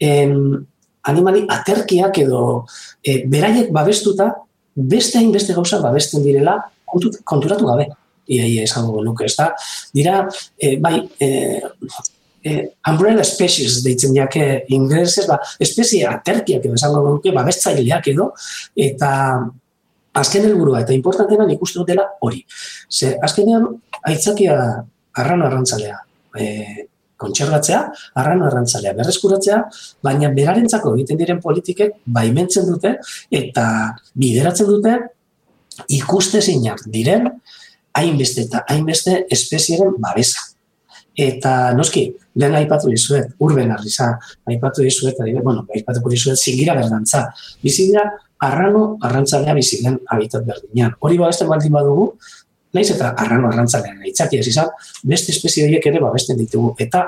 [0.00, 0.66] em,
[1.08, 2.42] animali aterkiak edo
[3.04, 4.32] e, beraiek babestuta
[4.74, 6.58] beste hain beste gauza babesten direla
[7.24, 7.88] konturatu gabe
[8.36, 9.50] ia, ia esango nuke, ez da?
[9.94, 10.22] Dira,
[10.58, 11.28] e, bai, e,
[12.42, 18.30] eh, umbrella species deitzen jake inglesez, ba, espezie aterkiak edo esango nuke, ba, bestzaileak edo,
[18.88, 19.10] eta
[20.22, 22.42] azken helburua eta importantena nik uste dela hori.
[22.90, 23.68] Ze, azkenean,
[24.10, 24.56] aitzakia
[25.22, 26.00] arrano arrantzalea,
[26.36, 26.48] e,
[27.22, 27.80] kontserbatzea,
[28.18, 29.62] arrano arrantzalea, berreskuratzea,
[30.04, 32.96] baina berarentzako egiten diren politikek baimentzen dute
[33.30, 33.66] eta
[34.18, 34.96] bideratzen dute
[35.94, 37.28] ikuste zinak diren
[37.98, 40.48] hainbeste eta hainbeste espezieren babesa.
[41.12, 42.06] Eta noski,
[42.40, 44.14] lehen aipatu dizuet, urben arriza,
[44.48, 47.26] aipatu dizuet, adibe, bueno, aipatu dizuet, zingira berdantza.
[47.62, 48.06] Bizigira,
[48.42, 50.94] arrano arrantzalea bizigen habitat berdinean.
[51.00, 52.06] Hori ba beste baldin badugu,
[52.72, 54.68] naiz eta arrano arrantzalean aitzaki ez izan,
[55.12, 56.68] beste espezie horiek ere babesten ditugu.
[56.80, 57.00] Eta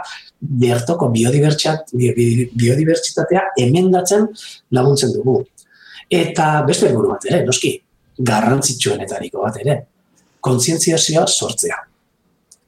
[0.64, 4.22] bertoko biodibertsitatea emendatzen
[4.76, 5.36] laguntzen dugu.
[6.10, 7.70] Eta beste helburu bat ere, noski,
[8.30, 9.74] garrantzitsuenetariko bat ere,
[10.44, 11.80] kontzientziazioa sortzea.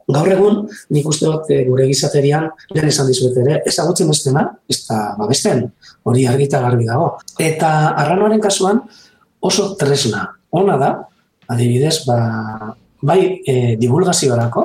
[0.06, 0.58] Gaur egun,
[0.94, 5.00] nik uste dut eh, gure gizaterian, lehen esan dizuet ere, ezagutzen ez dena, ez da
[5.18, 5.64] babesten,
[6.06, 7.16] hori argita garbi dago.
[7.42, 7.72] Eta
[8.04, 8.84] arranoaren kasuan,
[9.42, 10.22] oso tresna,
[10.54, 10.92] ona da,
[11.50, 12.18] adibidez, ba,
[13.02, 14.64] bai e, divulgaziorako,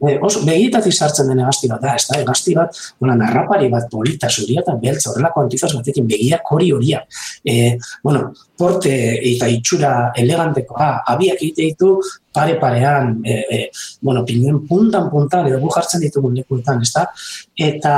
[0.00, 3.88] E, oso, begietatik sartzen den egazti bat da, ez da, egazti bat, una, narrapari bat,
[3.92, 7.02] polita, zuria eta beltza, horrelako antifaz batekin, begiak hori horia.
[7.44, 8.94] E, bueno, porte
[9.32, 11.94] eta itxura elegantekoa, abiak egite ditu,
[12.32, 13.62] pare parean, e, e,
[14.00, 17.06] bueno, pinuen puntan puntan, edo gu jartzen ditugu lekuetan, ez da,
[17.70, 17.94] eta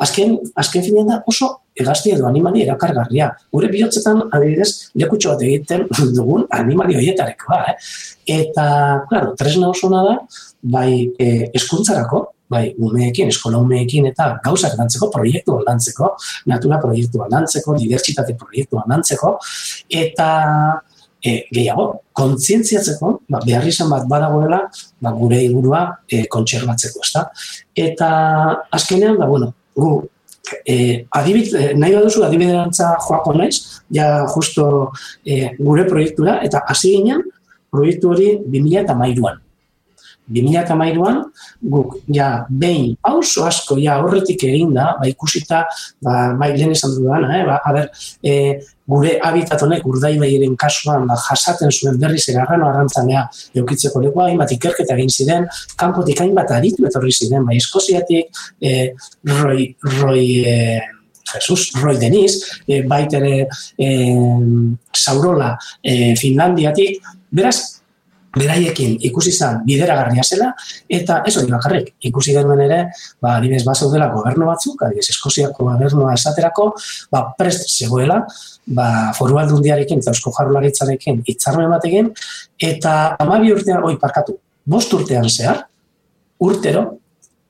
[0.00, 3.30] azken, azken finean da oso egazti edo animali erakargarria.
[3.54, 7.76] Gure bihotzetan, adibidez, lekutxo bat egiten dugun animali horietarekoa, eh?
[8.40, 8.66] Eta,
[9.10, 10.18] claro, tresna oso da,
[10.62, 16.14] bai e, eskuntzarako, bai umeekin, eskola umeekin eta gauzak lantzeko, proiektu lantzeko,
[16.50, 19.36] natura proiektu lantzeko, dibertsitate proiektu lantzeko,
[20.02, 20.30] eta
[21.22, 24.64] e, gehiago, kontzientziatzeko, ba, behar izan bat badagoela,
[25.00, 27.26] ba, gure igurua e, kontserbatzeko, ezta?
[27.76, 28.08] Eta
[28.76, 29.92] azkenean, ba, bueno, gu,
[30.64, 33.60] e, adibit, e, nahi baduzu adibiderantza joako naiz,
[33.94, 34.64] ja justo
[35.24, 37.22] e, gure proiektura, eta hasi ginen,
[37.70, 39.38] proiektu hori 2000 eta mairuan.
[40.30, 41.22] 2008an,
[41.72, 45.64] guk, ja, behin, pauso asko, ja, horretik egin da, ba, ikusita,
[46.04, 47.88] ba, bai, lehen esan dudana, eh, ba, a ber,
[48.22, 48.36] e,
[48.90, 53.26] gure habitat honek urdai behiren kasuan ba, jasaten zuen berriz erarrano arrantzanea
[53.60, 58.94] eukitzeko lekoa, hainbat ikerketa egin ziren, kanpotik hainbat aditu etorri ziren, bai, eskoziatik, e,
[59.42, 59.68] roi,
[60.00, 60.56] roi, e,
[61.30, 63.46] Jesus, Roy Denis, e, baitere
[63.78, 63.88] e,
[64.92, 66.98] Saurola e, Finlandiatik,
[67.30, 67.79] beraz,
[68.36, 70.50] beraiekin ikusi zan bideragarria zela,
[70.88, 72.78] eta ez hori bakarrik, ikusi genuen ere,
[73.22, 76.68] ba, adibes bat zeudela gobernu batzuk, adibes Eskoziako gobernua esaterako,
[77.10, 78.20] ba, prest zegoela,
[78.66, 78.86] ba,
[79.18, 82.12] foru aldundiarekin eta eusko jarularitzarekin hitzarmen batekin,
[82.70, 85.64] eta amabi urtean, oi, parkatu, bost urtean zehar,
[86.46, 86.86] urtero,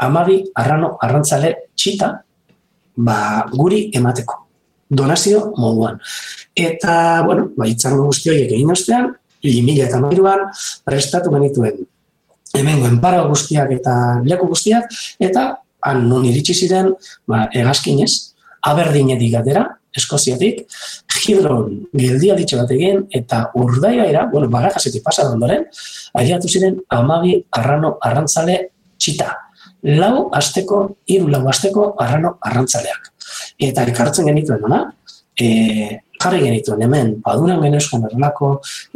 [0.00, 2.14] amabi arrano arrantzale txita,
[2.96, 3.18] ba,
[3.52, 4.46] guri emateko
[4.90, 6.00] donazio moduan.
[6.56, 9.12] Eta, bueno, ba, itzarmen guzti horiek egin ostean,
[9.42, 10.46] 2000 eta mairuan,
[10.84, 11.80] prestatu genituen
[12.58, 13.94] hemengo enpara guztiak eta
[14.26, 14.90] leku guztiak,
[15.22, 15.44] eta
[15.86, 16.92] han non iritsi ziren,
[17.28, 18.10] ba, egazkinez,
[18.68, 19.64] aberdinetik atera,
[19.96, 20.64] eskoziatik,
[21.20, 25.66] hidron geldia ditxe bat egin, eta urdaia era, bueno, barakasetik pasa ondoren,
[26.16, 28.58] ariatu ziren amabi arrano arrantzale
[28.98, 29.30] txita.
[30.00, 33.10] Lau asteko, hiru lau asteko arrano arrantzaleak.
[33.60, 34.82] Eta ekartzen genituen, ona,
[35.36, 38.52] e, jarri genituen hemen paduran genezkoen errelako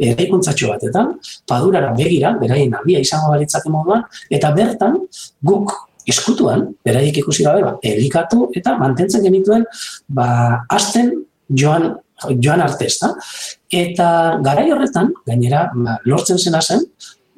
[0.09, 1.15] eraikuntzatxo batetan,
[1.49, 4.99] padurara begira, beraien abia izango balitzake moduan, eta bertan
[5.45, 5.73] guk
[6.07, 9.65] eskutuan, beraiek ikusi gabe, ba, elikatu eta mantentzen genituen
[10.07, 10.27] ba,
[10.69, 11.11] asten
[11.49, 11.95] joan,
[12.41, 12.87] joan arte
[13.75, 14.07] Eta
[14.45, 16.85] garai horretan, gainera, ba, lortzen zena zen,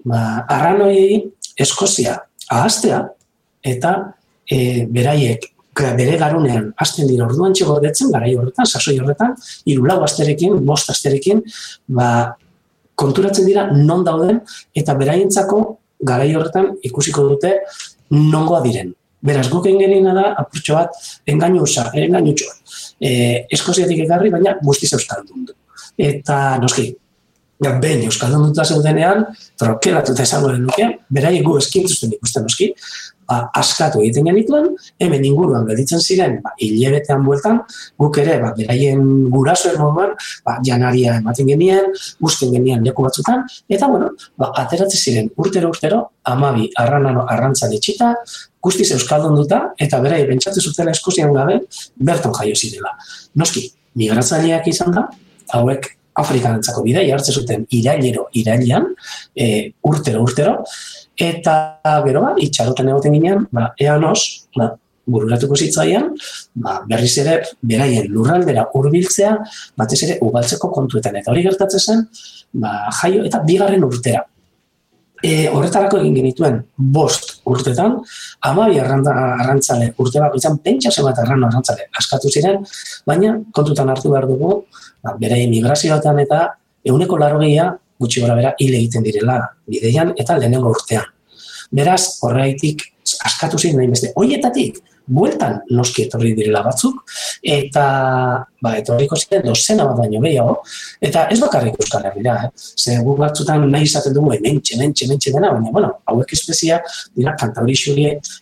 [0.05, 2.19] ba, arranoi eskozia
[2.51, 3.05] ahaztea,
[3.63, 3.93] eta
[4.51, 5.47] e, beraiek
[5.97, 9.35] bere garunean hasten dira orduan txego detzen, garai horretan, sasoi horretan,
[9.65, 11.43] hiru lau asterekin, bost asterekin,
[11.87, 12.09] ba,
[12.97, 14.41] konturatzen dira non dauden,
[14.75, 15.61] eta beraientzako
[16.11, 17.53] garai horretan ikusiko dute
[18.11, 18.93] nongoa diren.
[19.27, 20.97] Beraz, guk engenina da, apurtxo bat,
[21.29, 22.53] engainu usa, engainu txoa.
[23.01, 23.11] E,
[23.57, 25.55] eskoziatik egarri, baina guztiz euskaldun du.
[25.97, 26.91] Eta, noski,
[27.63, 29.25] ja, ben euskaldun duta zeudenean,
[29.59, 32.71] trokelatuta esango den nuke, berai gu eskintuzten ikusten noski,
[33.27, 34.69] ba, askatu egiten genituen,
[35.03, 37.59] hemen inguruan gelditzen ziren, ba, hilebetean bueltan,
[37.99, 39.01] guk ere, ba, beraien
[39.33, 40.13] gurasoen moduan,
[40.45, 41.91] ba, janaria ematen genien,
[42.23, 48.13] guztien genien leku batzutan, eta, bueno, ba, ateratzen ziren urtero urtero, amabi arranano arrantzan etxita,
[48.63, 51.61] guztiz euskaldun duta, eta berai, bentsatu zutela eskozian gabe,
[52.09, 52.95] berton jaio zirela.
[53.39, 53.67] Noski,
[53.97, 55.07] migratzaileak izan da,
[55.57, 58.89] hauek Afrikanentzako bidea, jartzen zuten irailero irailean,
[59.35, 60.61] e, urtero urtero,
[61.17, 61.53] Eta
[62.05, 64.21] gero ba, itxaroten egoten ginean, ba, ean os,
[64.55, 64.69] ba,
[65.09, 66.11] bururatuko zitzaian,
[66.61, 69.33] ba, berriz ere, beraien lurraldera hurbiltzea,
[69.79, 71.17] batez ere, ugaltzeko kontuetan.
[71.17, 72.03] Eta hori gertatzen zen,
[72.61, 74.21] ba, jaio eta bigarren urtera.
[75.25, 77.95] E, horretarako egin genituen bost urtetan,
[78.45, 82.61] amabi arrantzale urte bako izan pentsa zebat arran arrantzale askatu ziren,
[83.07, 84.51] baina kontutan hartu behar dugu,
[85.01, 86.43] ba, beraien migrazioetan eta
[86.85, 91.09] euneko larrogeia gutxi gora bera hile egiten direla bideian eta lehenengo urtean.
[91.73, 92.85] Beraz, horreitik
[93.25, 94.13] askatu zein nahi beste.
[94.15, 94.77] Hoietatik,
[95.07, 96.99] bueltan noski etorri direla batzuk,
[97.43, 97.85] eta
[98.61, 100.57] ba, etorriko ziren dozena bat baino gehiago,
[101.09, 102.51] eta ez bakarrik euskal herrira, eh?
[102.77, 106.81] ze gu batzutan nahi izaten dugu ementxe, ementxe, ementxe dena, baina, bueno, hauek espezia
[107.15, 107.75] dira kantauri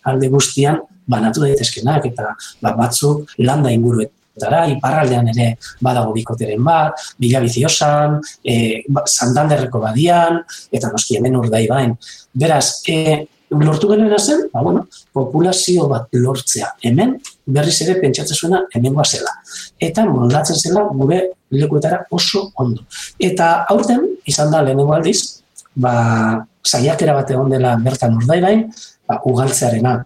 [0.03, 5.45] alde guztian banatu daitezkenak, eta ba, batzuk landa inguruet Dara, iparraldean ere
[5.79, 10.41] badago bikoteren bat, bila biziosan, e, ba, sandanderreko badian,
[10.75, 11.93] eta noski hemen urdai bain.
[12.35, 18.63] Beraz, e, lortu genuen zen, ba, bueno, populazio bat lortzea hemen, berriz ere pentsatzen zuena
[18.73, 19.31] hemen zela.
[19.79, 22.83] Eta moldatzen zela gure lekuetara oso ondo.
[23.19, 25.41] Eta aurten, izan da lehenengo aldiz,
[25.75, 28.65] ba, saiakera bat egon dela bertan urdai bain,
[29.07, 29.97] ba, ugaltzearena.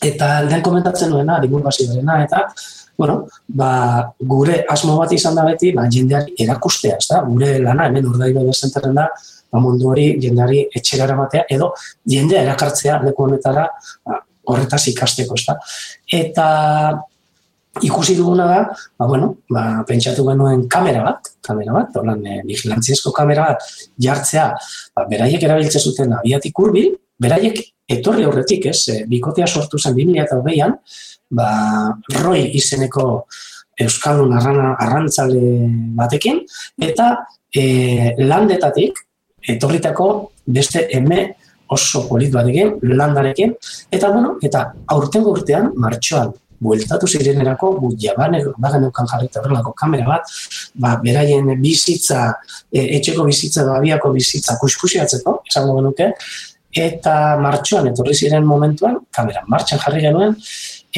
[0.00, 2.46] Eta aldean komentatzen nuena, divulgazioarena, eta
[3.00, 7.22] bueno, ba, gure asmo bat izan da beti, ba, jendeari erakustea, ez da?
[7.24, 9.06] Gure lana, hemen urdai bai zenterren da,
[9.50, 11.72] ba, mundu hori jendeari etxera batea, edo
[12.08, 13.68] jendea erakartzea leku honetara
[14.06, 15.56] ba, horretaz ikasteko, ez da?
[16.20, 16.46] Eta
[17.86, 18.60] ikusi duguna da,
[18.98, 23.68] ba, bueno, ba, pentsatu genuen kamera bat, kamera bat, holan, e, vigilantziezko kamera bat,
[24.06, 24.48] jartzea,
[24.96, 27.60] ba, beraiek erabiltze zuten abiatik urbil, beraiek
[27.90, 30.76] etorri horretik, ez, e, bikotea sortu zen 2008an,
[31.38, 31.50] ba,
[32.24, 33.06] roi izeneko
[33.80, 36.42] euskaldun arrana arrantzale batekin,
[36.90, 37.12] eta
[37.54, 38.98] e, landetatik
[39.48, 40.10] etorritako
[40.46, 41.34] beste eme
[41.70, 43.54] oso polit batekin, landarekin,
[43.92, 50.06] eta bueno, eta aurten urtean, martxoan, bueltatu zirenerako, bu jabane, bagan eukan jarrita horrelako kamera
[50.08, 50.32] bat,
[50.74, 52.26] ba, beraien bizitza,
[52.72, 56.10] e, etxeko bizitza, da abiako bizitza, kuskusiatzeko, esango genuke,
[56.84, 60.36] eta martxoan etorri ziren momentuan, kamera martxan jarri genuen,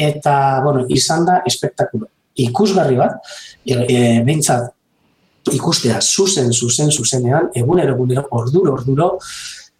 [0.09, 2.09] eta, bueno, izan da espektakulo
[2.43, 4.71] ikusgarri bat, e, e, behintzat
[5.51, 9.09] ikustea zuzen, zuzen, zuzenean, egunero, egunero, orduro, orduro,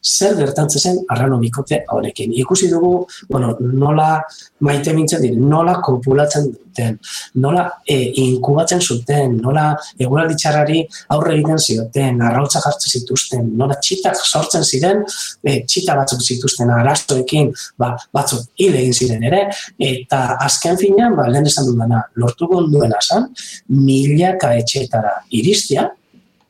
[0.03, 2.33] zer gertatzen zen arrano bikote honekin.
[2.43, 4.21] Ikusi dugu, bueno, nola
[4.59, 6.97] maite mintzen dire, nola kopulatzen duten,
[7.35, 10.83] nola e, inkubatzen zuten, nola eguraldi txarrari
[11.15, 15.03] aurre egiten zioten, arrautza jartzen zituzten, nola txitak sortzen ziren,
[15.43, 19.43] e, txita batzuk zituzten arastoekin, ba, batzuk hile egin ziren ere,
[19.79, 23.29] eta azken finean, ba, lehen esan dudana, lortu gonduena zan,
[23.69, 25.91] milaka etxeetara iristia,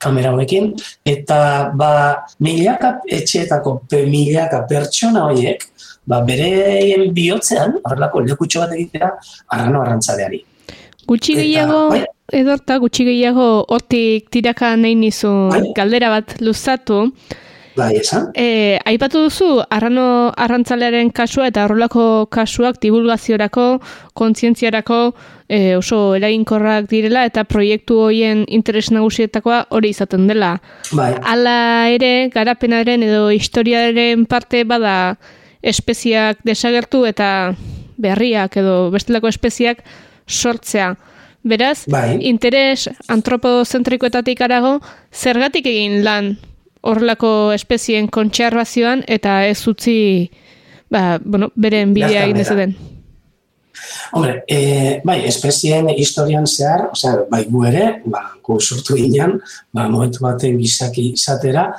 [0.03, 0.71] kamera hauekin,
[1.07, 1.39] eta
[1.79, 1.91] ba,
[2.43, 5.63] milaka etxeetako pe, milaka pertsona horiek,
[6.07, 9.13] ba, bereien bihotzean, horrelako lekutxo bat egitea,
[9.55, 10.43] arrano arrantzadeari.
[11.07, 12.03] Gutxi gehiago, bai,
[12.35, 17.05] edorta, gutxi gehiago, hortik tiraka nahi nizu bai, galdera bat luzatu,
[17.75, 18.29] Bai, esan?
[18.37, 23.65] E, aipatu duzu, arrano arrantzalearen kasua eta horrelako kasuak divulgaziorako,
[24.13, 24.99] kontzientziarako
[25.49, 30.55] e, oso eraginkorrak direla eta proiektu hoien interes nagusietakoa hori izaten dela.
[30.93, 31.11] Bai.
[31.23, 31.57] Hala
[31.95, 35.17] ere, garapenaren edo historiaren parte bada
[35.63, 37.55] espeziak desagertu eta
[37.97, 39.81] berriak edo bestelako espeziak
[40.27, 40.93] sortzea.
[41.43, 42.21] Beraz, bai.
[42.23, 44.77] interes antropozentrikoetatik arago,
[45.11, 46.35] zergatik egin lan
[46.83, 49.97] horrelako espezien kontserbazioan eta ez utzi
[50.91, 52.75] ba, bueno, beren bidea egin den.
[54.13, 59.37] Hombre, e, bai, espezien historian zehar, osea, bai gu ere, ba, gu sortu ginean,
[59.73, 61.69] ba, momentu baten gizaki izatera,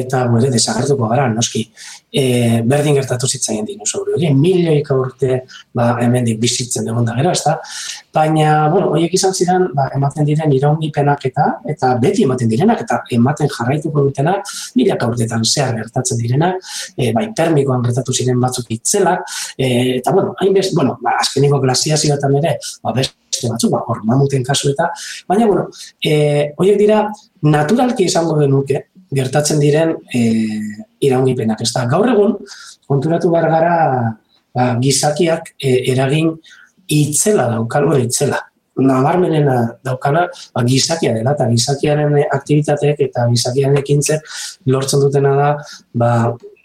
[0.00, 1.66] eta gu ere desagertuko gara, noski
[2.12, 5.42] e, berdin gertatu zitzaien dinosauro hori, milioika urte
[5.74, 7.56] ba, hemendik bizitzen egon da gero, ezta?
[8.12, 13.00] Baina, bueno, horiek izan ziren, ba, ematen diren iraungipenak eta, eta beti ematen direnak, eta
[13.16, 16.60] ematen jarraituko dutenak, milaka urtetan zehar gertatzen direnak,
[16.96, 19.24] e, bai, termikoan gertatu ziren batzuk itzelak,
[19.56, 24.44] e, eta, bueno, hainbest, bueno, ba, azkeniko glasiazioetan ere, ba, beste batzuk, ba, hor, mamuten
[24.44, 24.90] kasu eta,
[25.28, 25.68] baina, bueno,
[26.04, 27.02] e, horiek dira,
[27.42, 30.22] naturalki izango denuke, gertatzen diren e,
[31.02, 31.60] iraungipenak.
[31.62, 32.38] Ez da, gaur egun,
[32.88, 33.74] konturatu behar gara
[34.54, 36.32] ba, gizakiak e, eragin
[36.92, 38.40] itzela daukalo itzela.
[38.72, 44.24] Nabarmenena daukala ba, gizakia dela, eta gizakiaren aktivitateek eta gizakiaren ekintzek
[44.72, 45.50] lortzen dutena da
[45.92, 46.12] ba,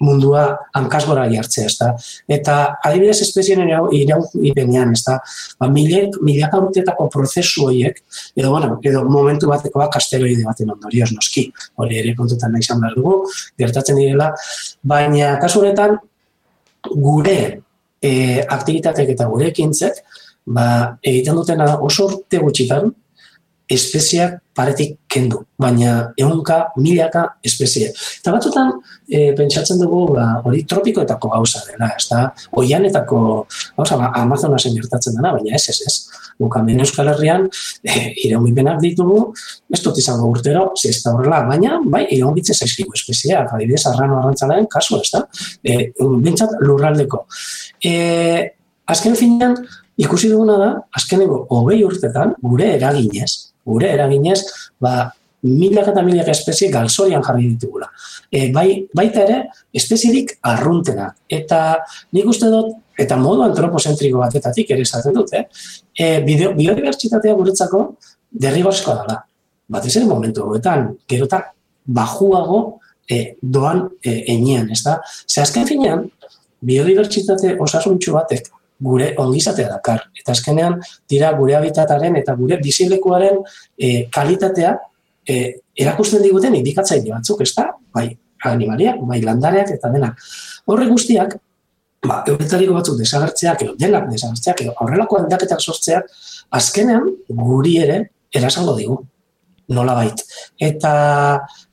[0.03, 0.43] mundua
[0.77, 1.91] hankasgora jartzea, ezta.
[2.29, 5.19] Eta adibidez espezien iraugipenean, ezta.
[5.59, 8.01] Ba milek milaka urteetako prozesu horiek
[8.35, 11.47] edo bueno, edo momentu batekoa asteroide baten ondorioz noski.
[11.81, 13.23] Hori ere kontutan nahi izan dugu,
[13.59, 14.31] gertatzen direla,
[14.83, 15.97] baina kasu honetan
[16.93, 17.39] gure
[18.01, 19.99] e, aktivitateek eta gure ekintzek,
[20.45, 20.67] ba,
[21.01, 22.91] egiten dutena oso urte gutxitan,
[23.69, 27.91] espeziak paretik kendu, baina ehunka, milaka espezie.
[27.91, 28.71] Eta batzutan,
[29.05, 32.23] e, pentsatzen dugu, ba, hori tropikoetako gauza dela, ez da,
[32.57, 33.19] oianetako,
[33.77, 35.95] gauza, ba, Amazonasen gertatzen dena, baina ez, ez, ez.
[36.41, 37.47] Bukamen Euskal Herrian,
[37.83, 39.19] e, iraumipenak ditugu,
[39.73, 44.69] ez dut izango urtero, ez da horrela, baina, bai, iraungitze zaizkigu espezieak, adibidez, arrano arrantzalean,
[44.71, 45.25] kasu, ez da,
[45.63, 45.91] e,
[46.23, 47.25] bintzat lurraldeko.
[47.85, 47.93] E,
[48.89, 49.59] azken finean,
[49.97, 54.39] ikusi duguna da, azkeneko hogei urtetan, gure eraginez, gure eraginez,
[54.81, 55.11] ba,
[55.47, 57.87] milaka eta milaka espezie galzorian jarri ditugula.
[58.31, 59.37] E, bai, baita ere,
[59.73, 61.11] espezierik arruntena.
[61.29, 61.61] Eta
[62.15, 65.45] nik uste dut, eta modu antropozentriko batetatik ere esaten dut, eh?
[65.93, 67.83] e, biodibertsitatea guretzako
[68.31, 69.21] derrigorskoa dela.
[69.77, 71.43] Batez ere momentu horretan, gero eta
[71.99, 72.61] bajuago
[73.09, 74.97] e, doan e, enean, ez da?
[75.27, 76.07] Ze azken finean,
[76.67, 78.49] biodibertsitate osasuntxu batek
[78.83, 80.05] gure ongizatea dakar.
[80.17, 80.77] Eta azkenean,
[81.09, 83.41] dira gure habitataren eta gure bizilekuaren
[83.77, 84.75] e, kalitatea
[85.27, 85.39] e,
[85.75, 87.71] erakusten diguten indikatzaile batzuk, ez da?
[87.95, 88.07] Bai,
[88.45, 90.21] animaliak, bai landareak eta denak.
[90.69, 91.37] Horre guztiak,
[92.05, 96.09] ba, euretariko batzuk desagertzeak, edo denak desagertzeak, edo aurrelako aldaketak sortzeak,
[96.57, 98.01] azkenean guri ere
[98.35, 99.01] erasango digu
[99.73, 100.21] nola bait.
[100.59, 100.91] Eta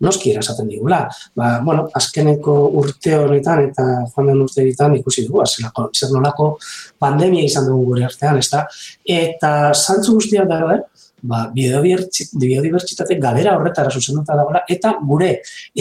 [0.04, 1.04] noski erasaten digula.
[1.36, 6.54] Ba, bueno, azkeneko urte horretan eta joan den urte ditan ikusi dugu, zelako, zer nolako
[7.00, 8.64] pandemia izan dugu gure artean, ez da?
[9.04, 10.78] Eta zantzu guztiak dago,
[11.24, 15.30] ba, biodibertsitate galera horretara zuzenduta dagoela, eta gure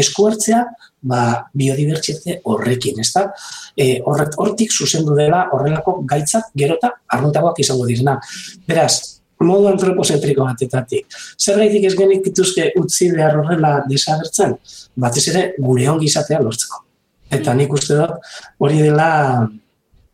[0.03, 0.61] eskuartzea
[1.09, 1.23] ba,
[1.53, 3.25] biodibertsitate horrekin, ez da?
[3.75, 8.15] E, horret, hortik zuzendu dela horrelako gaitzak gerota arruntagoak izango direna.
[8.69, 11.07] Beraz, modu antropozentriko batetatik.
[11.39, 14.55] Zer gaitik ez genik dituzke utzi behar horrela desagertzen?
[15.05, 16.83] Batez ere gure ongi izatea lortzeko.
[17.33, 18.31] Eta nik uste dut
[18.61, 19.09] hori dela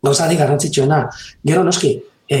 [0.02, 1.02] gauzari garrantzitsuena.
[1.44, 1.94] Gero noski,
[2.28, 2.40] e,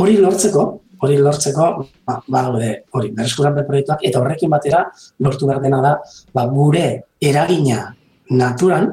[0.00, 0.64] hori lortzeko,
[1.00, 1.68] hori lortzeko,
[2.06, 4.84] ba, ba hori, berreskuran proiektuak, eta horrekin batera
[5.24, 5.94] lortu behar dena da,
[6.34, 6.86] ba, gure
[7.20, 7.86] eragina
[8.30, 8.90] naturan,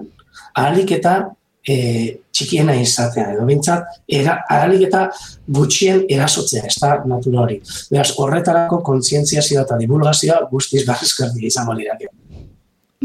[0.56, 1.18] ahalik eta
[1.68, 1.78] e,
[2.32, 5.08] txikiena izatea, edo bintzat, era, ahalik eta
[5.58, 7.60] gutxien erasotzea, ez da natura hori.
[7.92, 12.08] Beraz, horretarako kontzientziazioa eta divulgazioa guztiz barrizkardi izango lirak.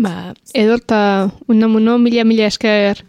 [0.02, 3.02] Ba, edorta, unamuno, mila mila esker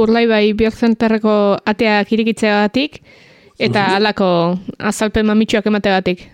[0.00, 1.34] urlai bai biokzenterreko
[1.70, 3.02] ateak irikitzeagatik,
[3.54, 4.28] eta mm alako
[4.78, 6.24] azalpen mamitxoak emateagatik.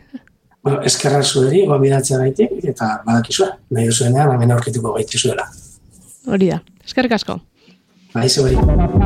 [0.64, 5.46] Bueno, eskerra zueri, gobidatzea gaitik, eta badakizua, nahi duzuenean, hemen aurkituko gaitizuela.
[6.28, 7.38] Hori da, eskerrik asko.
[8.10, 8.58] Bai, zueri.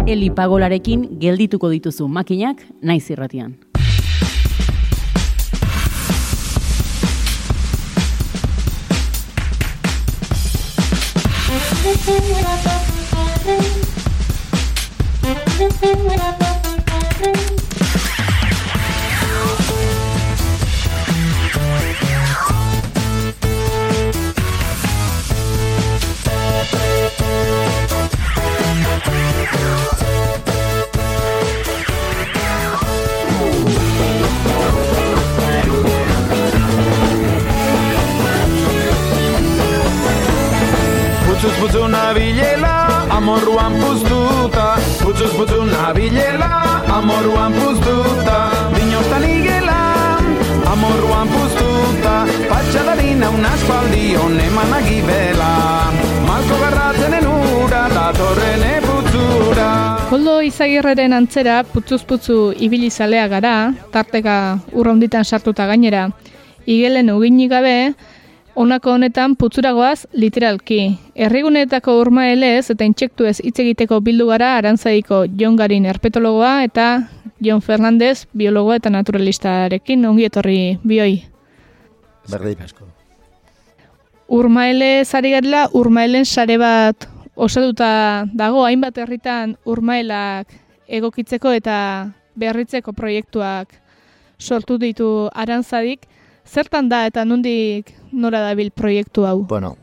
[0.08, 3.52] Eli pagolarekin geldituko dituzu makinak naiz irratian.
[43.24, 48.36] Amorruan puztuta Putzuz putzu nabilela, amorruan puztuta
[48.76, 49.78] Dinostan igela,
[50.68, 52.14] amorruan puztuta
[52.50, 55.52] Patxadarina un aspaldi honeman agibela
[56.28, 59.70] Malko garratzenen ura, datorren eputzura
[60.10, 63.54] Koldo izagirreren antzera putzuz putzu ibili zalea gara,
[63.90, 66.10] tarteka urraunditan sartuta gainera.
[66.68, 67.94] Igelen uginik gabe,
[68.54, 70.98] honako honetan putzuragoaz literalki.
[71.14, 76.88] Herrigunetako urmaelez eta intsektuez hitz egiteko bildu gara arantzaiko Jon Garin herpetologoa eta
[77.42, 81.24] Jon Fernandez biologoa eta naturalistarekin ongi etorri bioi.
[82.30, 82.86] Berdei asko.
[84.28, 90.48] Urmaele zari garela, urmaelen sare bat osatuta dago, hainbat herritan urmaelak
[90.88, 91.76] egokitzeko eta
[92.38, 93.68] berritzeko proiektuak
[94.38, 96.06] sortu ditu arantzadik.
[96.44, 99.42] Zertan da eta nondik nora dabil proiektu hau?
[99.48, 99.74] Bueno,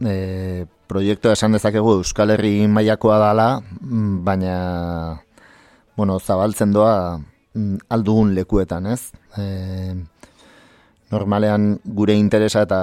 [0.00, 4.56] e, proiektua esan dezakegu Euskal Herri mailakoa dala, mm, baina
[5.96, 9.12] bueno, zabaltzen doa mm, aldugun lekuetan, ez?
[9.38, 9.94] E,
[11.14, 12.78] normalean gure interesa eta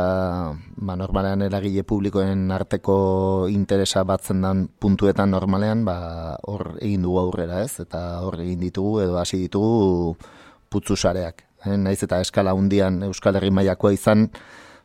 [0.56, 7.62] ba, normalean eragile publikoen arteko interesa batzen dan puntuetan normalean ba, hor egin dugu aurrera
[7.66, 10.16] ez eta hor egin ditugu edo hasi ditugu
[10.72, 11.51] putzu sareak.
[11.66, 14.30] Eh, naiz eta eskala hundian Euskal Herri mailakoa izan,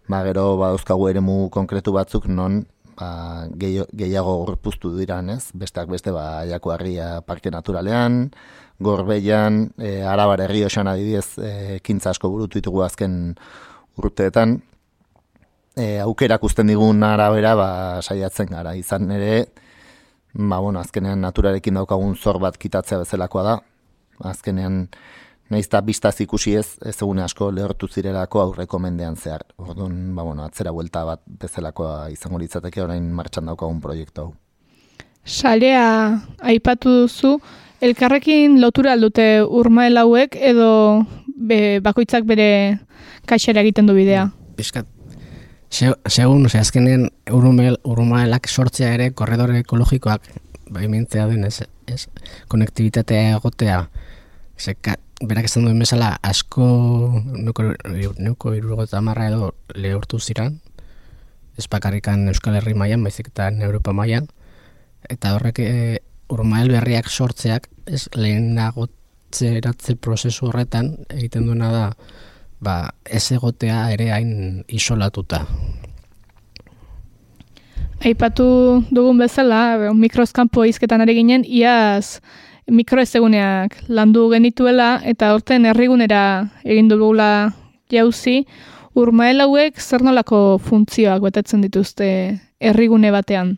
[0.09, 2.67] ba, gero badauzkagu eremu konkretu batzuk non
[2.99, 5.51] ba, gehiago gorpuztu dira, ez?
[5.55, 8.31] Besteak beste ba Aiako Harria Parke Naturalean,
[8.79, 13.37] Gorbeian, e, Arabar herri osan adibidez, e, kintza asko burutu ditugu azken
[13.97, 14.59] urteetan.
[15.77, 17.69] E, aukerak usten digun arabera ba,
[18.03, 18.75] saiatzen gara.
[18.77, 19.47] Izan ere,
[20.35, 23.57] ba, bueno, azkenean naturarekin daukagun zor bat kitatzea bezalakoa da.
[24.25, 24.87] Azkenean,
[25.51, 29.45] nahiz eta biztaz ikusi ez, ez egune asko lehortu zirelako aurreko mendean zehar.
[29.57, 34.33] Orduan, ba, bueno, atzera buelta bat bezalakoa izango litzateke orain martxan daukagun proiektu hau.
[35.27, 35.87] Sarea
[36.39, 37.37] aipatu duzu,
[37.83, 40.69] elkarrekin lotura aldute urmael hauek edo
[41.37, 42.79] be, bakoitzak bere
[43.27, 44.29] kaixera egiten du bidea?
[44.57, 44.87] Piskat,
[45.71, 50.31] segun, ose, azkenean urumel, urmaelak sortzea ere korredore ekologikoak
[50.73, 52.07] baimentzea den ez, ez
[52.51, 53.85] konektibitatea egotea
[54.57, 56.67] Zeka, berak esan duen bezala asko
[57.33, 57.73] nuko,
[58.19, 60.61] nuko irurgota marra edo lehortu ziran
[61.57, 64.29] ez bakarrikan Euskal Herri mailan baizik eta Europa mailan.
[65.09, 65.99] Eta horrek e,
[66.33, 71.87] urmael berriak sortzeak ez lehenagotzeratze prozesu horretan egiten duena da
[72.61, 75.45] ba, ez egotea ere hain isolatuta.
[78.05, 78.47] Aipatu
[78.93, 82.21] dugun bezala, mikroskampo izketan ere ginen, iaz
[82.67, 86.23] mikroezeguneak landu genituela eta horten herrigunera
[86.65, 87.53] egin dugula
[87.93, 88.43] jauzi,
[88.99, 92.09] urmael hauek zer nolako funtzioak betetzen dituzte
[92.61, 93.57] herrigune batean?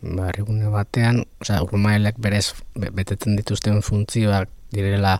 [0.00, 5.18] Ba, herrigune batean, osea, urmaelek berez betetzen dituzten funtzioak direla,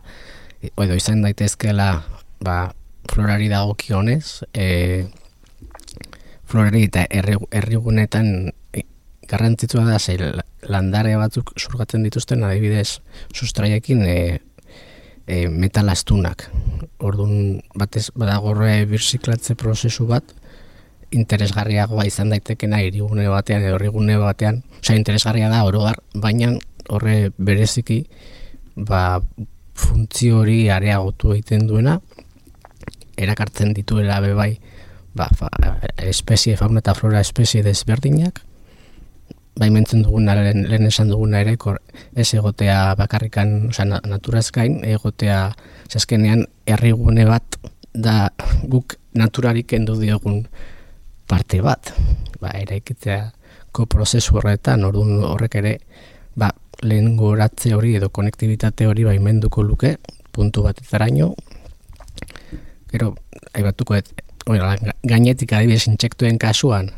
[0.61, 1.91] edo izan daitezkela,
[2.45, 2.72] ba,
[3.12, 5.05] florari dagokionez, e,
[6.49, 8.53] florari eta herrigunetan
[9.31, 10.16] garrantzitsua da ze
[10.68, 13.01] landare batzuk surgatzen dituzten adibidez
[13.33, 14.16] sustraiekin e,
[15.26, 16.49] e, metalastunak.
[16.99, 20.35] Ordun batez badagorre birziklatze prozesu bat
[21.11, 26.53] interesgarriagoa izan daitekena irigune batean edo irigune batean, osea interesgarria da orogar, baina
[26.91, 28.05] horre bereziki
[28.76, 29.20] ba
[29.74, 31.99] funtzio hori areagotu egiten duena
[33.20, 34.53] erakartzen dituela be bai
[35.14, 35.28] ba,
[35.97, 38.43] espezie fauna eta flora espezie desberdinak
[39.61, 41.80] baimentzen duguna, lehen, lehen esan duguna ere, kor,
[42.16, 45.50] ez egotea bakarrikan, oza, naturaz gain, egotea,
[45.90, 47.58] zazkenean, herrigune bat,
[47.92, 48.30] da
[48.70, 50.44] guk naturarik kendu diogun
[51.28, 51.92] parte bat,
[52.40, 52.80] ba, ere
[53.70, 55.76] ko prozesu horretan, orduan horrek ere,
[56.34, 56.50] ba,
[56.82, 59.96] lehen goratze hori edo konektibitate hori baimenduko luke,
[60.32, 61.34] puntu bat etaraino,
[62.90, 63.12] gero,
[63.52, 64.11] aibatuko, et,
[65.06, 66.90] gainetik adibidez intsektuen kasuan,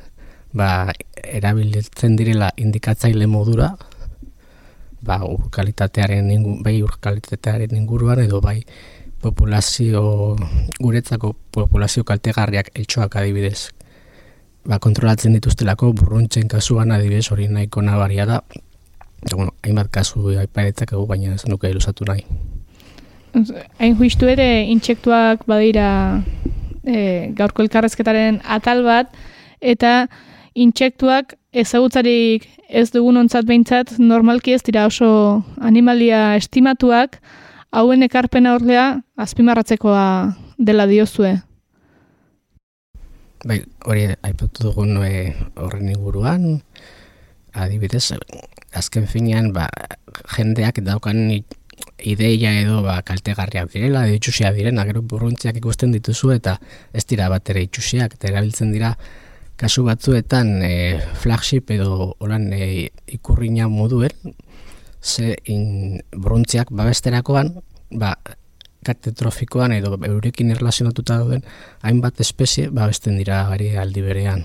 [0.52, 0.92] ba,
[1.22, 3.72] erabiltzen direla indikatzaile modura,
[5.02, 8.60] ba, urkalitatearen, ingu, bai urkalitatearen inguruan, edo bai
[9.22, 10.02] populazio,
[10.80, 13.70] guretzako populazio kaltegarriak eltsoak adibidez,
[14.66, 18.42] ba, kontrolatzen dituztelako burruntzen kasuan adibidez hori nahiko nabaria da,
[19.22, 22.26] eta bueno, hainbat kasu aiparetzak egu, baina ez nuke ilusatu nahi.
[23.80, 25.86] Hain juistu ere, intsektuak badira
[26.84, 29.14] e, gaurko elkarrezketaren atal bat,
[29.62, 30.10] eta
[30.54, 37.18] intsektuak ezagutzarik ez dugun ontzat behintzat normalki ez dira oso animalia estimatuak,
[37.72, 38.86] hauen ekarpena horlea
[39.16, 40.04] azpimarratzekoa
[40.58, 41.34] dela diozue.
[43.42, 43.58] Bai,
[43.90, 46.60] hori aipatu dugun e, horren inguruan,
[47.52, 48.12] adibidez,
[48.78, 49.66] azken finean, ba,
[50.36, 51.18] jendeak daukan
[52.02, 56.58] ideia edo ba, kaltegarriak direla, ditxusia direna, gero burruntziak ikusten dituzu eta
[56.94, 58.94] ez dira bat ere itxusiak, eta erabiltzen dira
[59.62, 64.34] kasu batzuetan e, flagship edo olan e, ikurriña moduen,
[65.02, 67.54] ze in, brontziak babesterakoan,
[67.94, 68.16] ba,
[68.82, 71.44] katetrofikoan edo eurekin erlazionatuta duen,
[71.86, 74.42] hainbat espezie babesten dira gari aldi berean.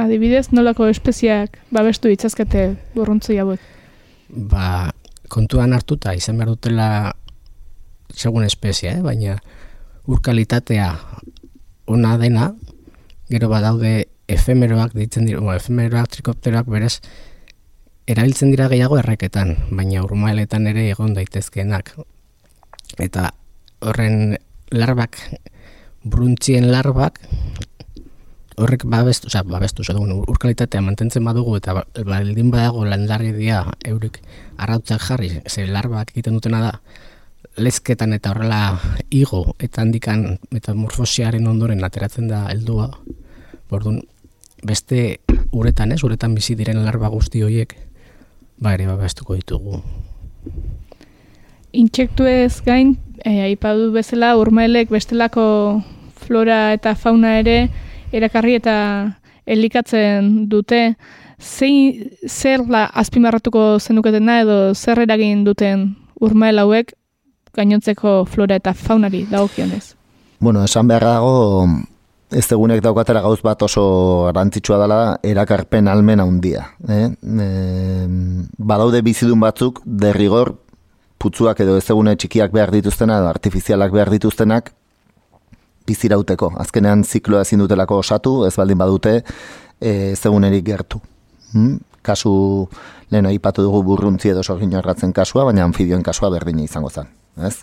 [0.00, 3.60] Adibidez, nolako espeziak babestu itzazkete burruntzi hauek?
[4.30, 4.88] Ba,
[5.28, 6.88] kontuan hartuta, izan behar dutela
[8.14, 9.02] segun espezia, eh?
[9.04, 9.36] baina
[10.08, 10.88] urkalitatea
[11.90, 12.52] ona dena,
[13.30, 17.00] gero badaude efemeroak ditzen dira, bueno, efemeroak trikopteroak berez
[18.10, 21.94] erabiltzen dira gehiago erreketan, baina urmaeletan ere egon daitezkeenak.
[22.98, 23.30] Eta
[23.86, 24.36] horren
[24.74, 25.18] larbak,
[26.02, 27.20] bruntzien larbak,
[28.60, 34.20] horrek babestu, oza, babestu, oza, urkalitatea mantentzen badugu eta ba, baldin badago landarri dia eurik
[34.58, 36.74] arrautzak jarri, ze larbak egiten dutena da,
[37.56, 38.60] lezketan eta horrela
[39.10, 42.90] igo eta handikan metamorfosiaren ondoren ateratzen da heldua.
[43.70, 44.00] Bordun,
[44.66, 45.20] beste
[45.52, 47.76] uretan, ez, uretan bizi diren larba guzti horiek,
[48.58, 49.80] ba ere babestuko ditugu.
[51.72, 55.44] Intsektu ez gain, e, aipadu bezala, urmaelek bestelako
[56.18, 57.68] flora eta fauna ere
[58.12, 58.74] erakarri eta
[59.46, 60.96] elikatzen dute,
[61.40, 66.92] zein zer la azpimarratuko zenuketena edo zer eragin duten urmael hauek
[67.56, 69.94] gainontzeko flora eta faunari dagokionez?
[70.40, 71.66] Bueno, esan behar dago,
[72.30, 73.82] ez egunek daukatera gauz bat oso
[74.28, 76.66] garrantzitsua dela erakarpen almen handia.
[76.88, 77.08] Eh?
[77.10, 77.48] E,
[78.58, 80.54] badaude bizidun batzuk, derrigor,
[81.20, 84.72] putzuak edo ez egune txikiak behar dituztena, edo artifizialak behar dituztenak,
[85.90, 86.52] bizirauteko.
[86.62, 89.16] Azkenean zikloa ezin dutelako osatu, ez baldin badute,
[89.80, 91.02] e, ez egunerik gertu.
[91.52, 91.80] Hmm?
[92.06, 92.32] Kasu,
[93.10, 94.72] lehen aipatu dugu burruntzi edo sorgin
[95.12, 97.10] kasua, baina anfibioen kasua berdina izango zen
[97.46, 97.54] ez?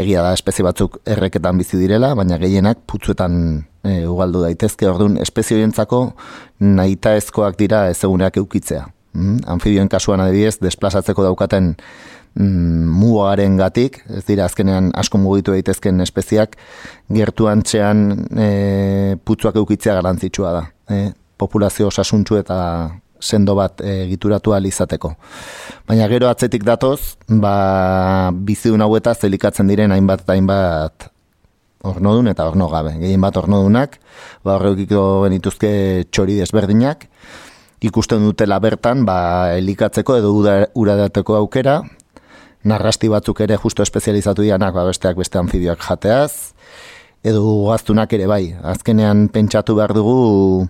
[0.00, 3.34] Egia da espezie batzuk erreketan bizi direla, baina gehienak putzuetan
[3.82, 6.02] e, ugaldu daitezke, orduan espezie horientzako
[6.60, 8.86] nahita ezkoak dira ezeguneak eukitzea.
[9.12, 9.42] Mm?
[9.50, 16.56] Amfibioen kasuan adibidez, desplazatzeko daukaten mm, mugaren gatik, ez dira azkenean asko mugitu daitezken espeziak,
[17.12, 18.04] gertuan txean
[18.36, 18.50] e,
[19.24, 20.66] putzuak eukitzea garantzitsua da.
[20.90, 22.58] E, populazio osasuntxu eta
[23.20, 25.14] sendo bat e, gituratu izateko.
[25.86, 31.10] Baina gero atzetik datoz, ba, bizidun hauetaz zelikatzen diren hainbat eta hainbat
[31.82, 32.96] ornodun eta orno gabe.
[32.98, 33.98] Gehien bat ornodunak,
[34.44, 37.06] ba, horrekiko benituzke txori desberdinak,
[37.80, 40.34] ikusten dutela bertan, ba, elikatzeko edo
[40.74, 41.80] uradateko aukera,
[42.64, 46.52] narrasti batzuk ere justo espezializatu dianak, ba, besteak beste anfibioak jateaz,
[47.24, 48.44] edo gaztunak ere bai.
[48.62, 50.68] Azkenean pentsatu behar dugu,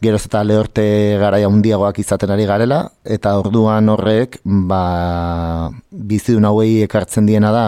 [0.00, 0.84] geroz eta lehorte
[1.20, 7.66] garaia handiagoak izaten ari garela, eta orduan horrek, ba, bizidun hauei ekartzen diena da,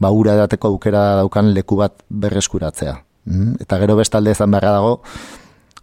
[0.00, 2.96] ba, ura edateko aukera daukan leku bat berreskuratzea.
[3.30, 3.60] Mm?
[3.62, 4.96] Eta gero bestalde ezan beharra dago,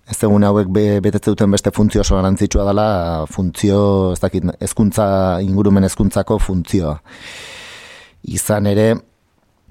[0.07, 2.88] ez egun hauek be, betetze duten beste funtzio oso garantzitsua dela,
[3.31, 3.79] funtzio,
[4.15, 5.07] ez dakit, ezkuntza,
[5.43, 6.97] ingurumen ezkuntzako funtzioa.
[8.35, 8.89] Izan ere,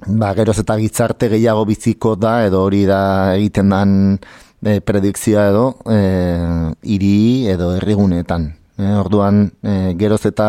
[0.06, 3.00] ba, geroz eta gitzarte gehiago biziko da, edo hori da
[3.36, 3.94] egiten dan,
[4.66, 6.00] e, predikzioa edo e,
[6.82, 8.50] iri edo herrigunetan.
[8.76, 10.48] E, orduan, e, geroz eta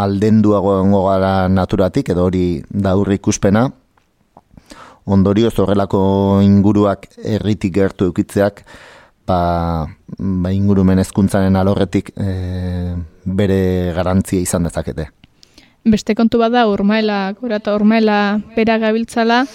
[0.00, 3.66] aldenduago egongo gara naturatik edo hori daurri ikuspena,
[5.10, 6.00] ondorioz horrelako
[6.44, 8.62] inguruak herritik gertu eukitzeak,
[9.26, 9.40] ba,
[10.16, 12.94] ba ingurumen hezkuntzaren alorretik e,
[13.24, 13.60] bere
[13.96, 15.10] garantzia izan dezakete.
[15.90, 19.46] Beste kontu bada urmaela, gora eta urmaela pera gabiltzala,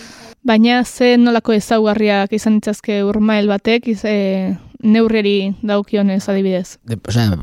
[0.46, 6.78] baina ze nolako ezaugarriak izan ditzazke urmael batek, iz, e, neurreri daukionez adibidez.
[6.86, 7.40] De, osea,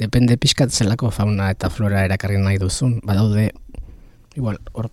[0.00, 3.50] depende pixkat zelako fauna eta flora erakarri nahi duzun, badaude
[4.38, 4.86] Igual, hor,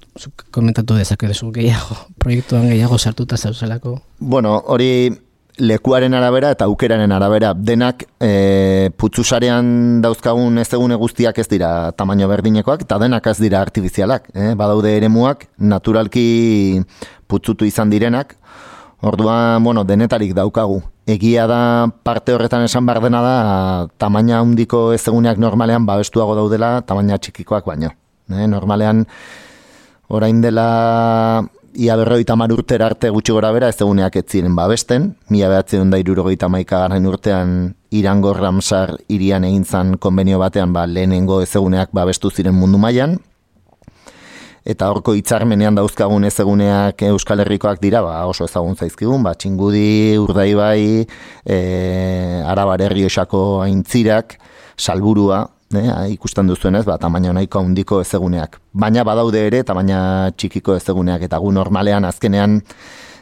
[0.49, 3.99] komentatu dezakezu gehiago, proiektuan gehiago sartuta zauzelako.
[4.17, 5.11] Bueno, hori
[5.57, 12.27] lekuaren arabera eta aukeraren arabera denak e, putzusarean dauzkagun ez egune guztiak ez dira tamaino
[12.29, 14.29] berdinekoak eta denak ez dira artifizialak.
[14.33, 14.53] Eh?
[14.55, 16.83] Badaude eremuak naturalki
[17.27, 18.35] putzutu izan direnak,
[19.01, 20.81] orduan bueno, denetarik daukagu.
[21.07, 23.35] Egia da parte horretan esan behar dena da
[23.97, 27.93] tamaina handiko ez eguneak normalean babestuago daudela tamaina txikikoak baino.
[28.31, 28.47] Eh?
[28.47, 29.05] Normalean
[30.09, 31.43] orain dela
[31.77, 35.91] ia berroita mar urtera arte gutxi gora bera ez eguneak ez ziren babesten, mila behatzen
[35.93, 37.51] da irurogeita maika garen urtean
[37.93, 43.19] Irango Ramsar irian egin zan konbenio batean ba, lehenengo ez eguneak babestu ziren mundu mailan.
[44.67, 50.17] Eta horko hitzarmenean dauzkagun ez eguneak Euskal Herrikoak dira ba, oso ezagun zaizkigun, ba, txingudi,
[50.17, 51.05] urdaibai,
[51.45, 51.59] e,
[52.41, 54.39] arabar herri osako aintzirak,
[54.75, 55.45] salburua,
[55.75, 58.59] ne, ikusten duzuenez, ba, tamaina nahiko handiko ezeguneak.
[58.73, 59.99] Baina badaude ere, tamaina
[60.35, 62.61] txikiko ezeguneak, eta gu normalean azkenean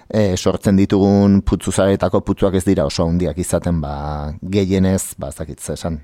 [0.10, 3.96] e, sortzen ditugun putzuzaretako putzuak ez dira oso handiak izaten, ba,
[4.42, 6.00] gehienez, ba, zakitze esan,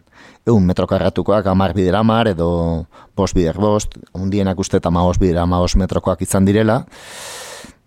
[0.48, 2.50] egun metrokarratukoak amar bidera amar, edo
[3.18, 6.82] bost bider bost, hundienak uste eta maos bidera maos metrokoak izan direla,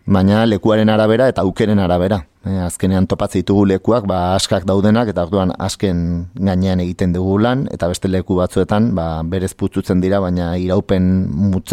[0.07, 2.21] baina lekuaren arabera eta aukeren arabera.
[2.45, 7.65] E, azkenean topatze ditugu lekuak, ba, askak daudenak, eta orduan asken gainean egiten dugu lan,
[7.73, 11.73] eta beste leku batzuetan, ba, berez putzutzen dira, baina iraupen mutz,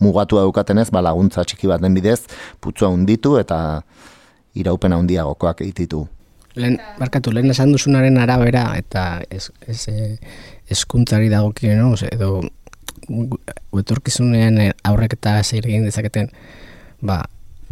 [0.00, 2.22] mugatu daukatenez, ba, laguntza txiki baten bidez,
[2.64, 3.82] putzua hunditu, eta
[4.56, 6.06] iraupen handiagokoak egititu.
[6.58, 9.84] Lehen, barkatu, lehen esan duzunaren arabera, eta ez, ez,
[10.72, 11.92] eskuntzari dagokien, no?
[12.08, 12.40] edo
[13.78, 16.32] etorkizunean aurrek eta egin dezaketen,
[17.04, 17.26] ba,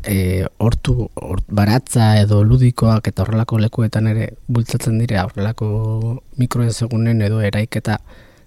[0.06, 1.10] e, hortu
[1.50, 7.98] baratza edo ludikoak eta horrelako lekuetan ere bultzatzen dira horrelako mikroezegunen edo eraiketa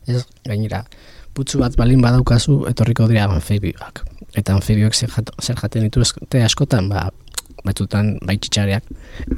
[0.07, 0.85] ez gainera
[1.39, 4.03] putzu bat balin badaukazu etorriko dira anfibioak.
[4.37, 5.11] Eta anfibioak zer,
[5.61, 7.09] jaten ditu te askotan ba
[7.65, 8.85] batzutan bai txitxareak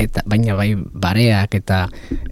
[0.03, 1.87] eta baina bai bareak eta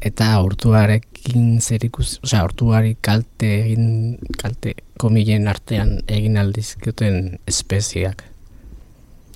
[0.05, 8.21] eta hortuarekin zerikus, osea hortuari kalte egin kalte komilen artean egin aldizkuten espeziak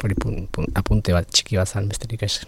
[0.03, 2.43] hori pun, pun, apunte bat txiki bat zan besterik ez.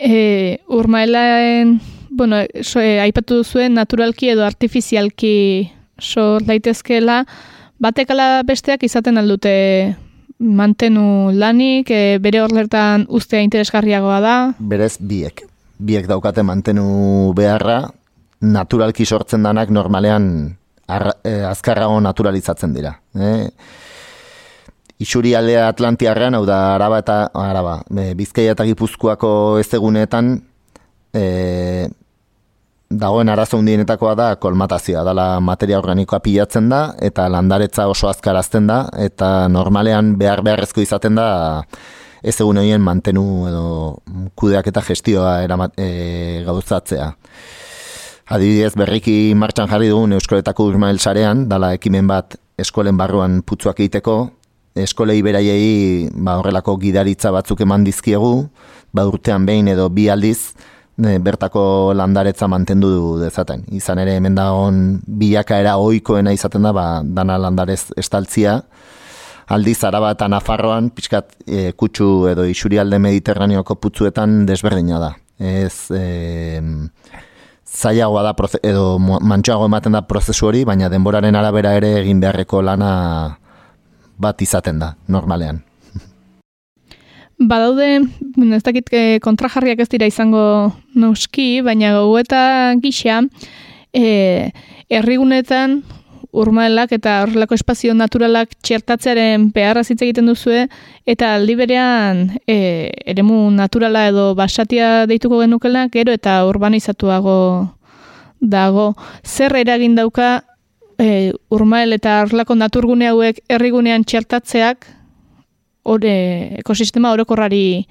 [0.00, 1.76] E, urmaelaen,
[2.10, 5.70] bueno, so, e, aipatu duzuen naturalki edo artifizialki
[6.00, 7.22] sor daitezkeela,
[7.80, 9.54] batekala besteak izaten aldute
[10.38, 14.36] mantenu lanik, e, bere horlertan ustea interesgarriagoa da?
[14.58, 15.46] Berez biek.
[15.76, 17.82] Biek daukate mantenu beharra,
[18.40, 20.56] naturalki sortzen danak normalean
[20.88, 22.96] e, azkarrago naturalizatzen dira.
[23.14, 23.50] E,
[25.02, 29.30] Isuri aldea Atlantiarrean, hau da Araba eta Araba, e, Bizkaia eta Gipuzkoako
[29.60, 30.38] ez egunetan,
[31.12, 31.88] e,
[32.86, 38.84] dagoen arazo hundienetakoa da kolmatazioa, dala materia organikoa pilatzen da, eta landaretza oso azkarazten da,
[38.96, 41.28] eta normalean behar beharrezko izaten da
[42.22, 43.66] ez egun horien mantenu edo
[44.38, 47.12] kudeak eta gestioa eramat, e, gauzatzea.
[48.26, 54.16] Adibidez, berriki martxan jarri dugun Euskoletako Urmael sarean, dala ekimen bat eskolen barruan putzuak egiteko,
[54.82, 58.32] eskolei beraiei ba, horrelako gidaritza batzuk eman dizkiegu,
[58.90, 60.56] ba, urtean behin edo bi aldiz,
[60.98, 63.62] bertako landaretza mantendu du dezaten.
[63.70, 68.56] Izan ere, hemen dagoen bilakaera oikoena izaten da, ba, dana landarez estaltzia,
[69.54, 75.14] aldiz araba eta nafarroan, pixkat e, kutsu edo isurialde mediterraneoko putzuetan desberdina da.
[75.38, 76.58] Ez, e,
[77.66, 83.38] zailagoa da edo mantxoago ematen da prozesu hori, baina denboraren arabera ere egin beharreko lana
[84.18, 85.60] bat izaten da, normalean.
[87.50, 88.00] Badaude,
[88.56, 93.22] ez dakit eh, kontrajarriak ez dira izango noski, baina gau eta gisa,
[93.92, 94.50] e,
[94.88, 95.82] errigunetan
[96.36, 100.66] urmaelak eta horrelako espazio naturalak txertatzearen beharra hitz egiten duzue
[101.08, 102.56] eta aldi berean e,
[103.12, 107.38] eremu naturala edo basatia deituko genukela gero eta urbanizatuago
[108.40, 108.92] dago.
[109.24, 110.42] Zer eragin dauka
[110.98, 114.86] e, urmael eta horrelako naturgune hauek herrigunean txertatzeak
[115.86, 116.16] ore
[116.60, 117.86] ekosistema orokorrari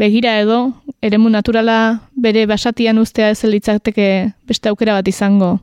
[0.00, 0.60] begira edo
[1.04, 4.08] eremu naturala bere basatian ustea ez litzateke
[4.48, 5.58] beste aukera bat izango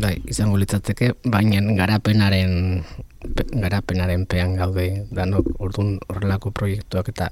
[0.00, 2.84] bai, izango litzateke, baina garapenaren
[3.36, 7.30] pe- garapenaren pean gaude danok ordun horrelako proiektuak eta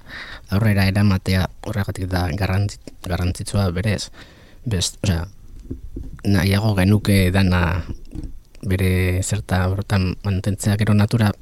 [0.51, 4.11] aurrera eramatea horregatik da garrantzi, garrantzitsua berez.
[4.65, 5.27] Best, osea,
[6.25, 7.83] nahiago genuke dana
[8.63, 11.33] bere zerta horretan mantentzea gero natura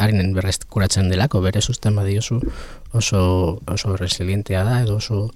[0.00, 2.40] harinen berreskuratzen delako, bere susten badiozu
[2.96, 5.28] oso, oso resilientea da edo oso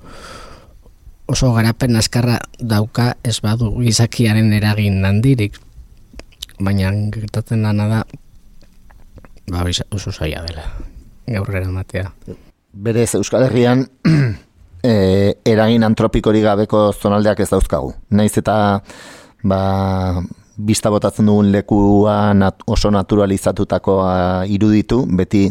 [1.27, 5.59] oso garapen askarra dauka ez badu gizakiaren eragin handirik
[6.61, 8.03] baina gertatzen dana da
[9.51, 10.66] ba, oso zaila dela
[11.27, 12.12] gaurrera matea
[12.77, 13.87] Berez Euskal Herrian
[14.85, 14.93] e,
[15.53, 17.95] eragin antropikorik gabeko zonaldeak ez dauzkagu.
[18.12, 18.57] Naiz eta
[19.49, 19.61] ba,
[20.57, 25.47] bista botatzen dugun lekua nat, oso naturalizatutakoa iruditu, beti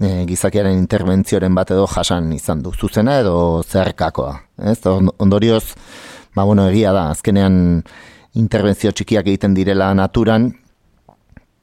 [0.00, 2.72] e, gizakiaren interbentzioren bat edo jasan izan du.
[2.72, 4.36] Zuzena edo zerkakoa.
[4.58, 4.78] Ez?
[4.86, 5.74] On- Ondorioz,
[6.34, 7.82] ba, bueno, egia da, azkenean
[8.34, 10.52] interbentzio txikiak egiten direla naturan,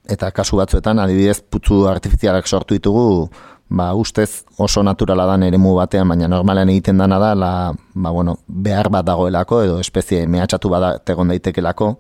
[0.10, 3.30] eta kasu batzuetan adibidez putzu artifizialak sortu ditugu
[3.70, 7.52] ba, ustez oso naturala dan eremu batean, baina normalean egiten dana da la,
[7.96, 11.96] ba, bueno, behar bat dagoelako edo espezie mehatxatu bat egon daitekelako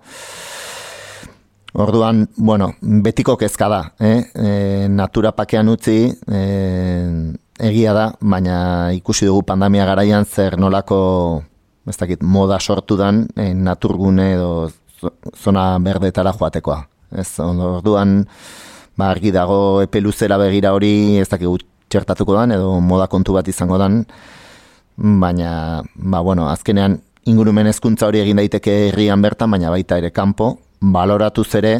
[1.75, 4.23] Orduan, bueno, betiko kezka da, eh?
[4.33, 6.39] E, natura pakean utzi, e,
[7.59, 11.43] egia da, baina ikusi dugu pandemia garaian zer nolako,
[11.85, 14.69] ez dakit, moda sortu dan e, naturgune edo
[15.01, 16.79] zo- zona berdetara joatekoa.
[17.11, 18.21] Ez, orduan,
[18.95, 21.57] ba, argi dago epe luzera begira hori ez dakigu
[21.91, 24.05] txertatuko dan edo moda kontu bat izango dan,
[24.95, 30.53] baina, ba, bueno, azkenean ingurumen hezkuntza hori egin daiteke herrian bertan, baina baita ere kanpo,
[30.91, 31.75] baloratuz ere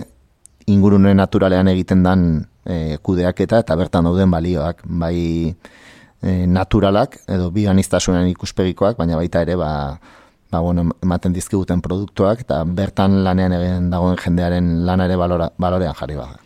[0.68, 5.54] ingurune naturalean egiten dan e, kudeaketa eta bertan dauden balioak, bai
[6.22, 9.72] e, naturalak edo bianiztasunen ikuspegikoak, baina baita ere ba,
[10.52, 15.94] ba, bueno, ematen dizkiguten produktuak eta bertan lanean egin dagoen jendearen lana ere balora, balorean
[16.00, 16.42] jarri bada.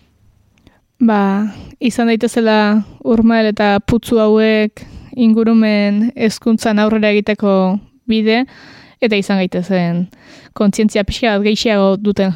[1.00, 1.22] Ba,
[1.80, 4.84] izan daitezela urmael eta putzu hauek
[5.16, 7.54] ingurumen hezkuntzan aurrera egiteko
[8.10, 8.44] bide,
[9.00, 10.08] eta izan gaitezen
[10.58, 12.36] kontzientzia pixka bat gehiago duten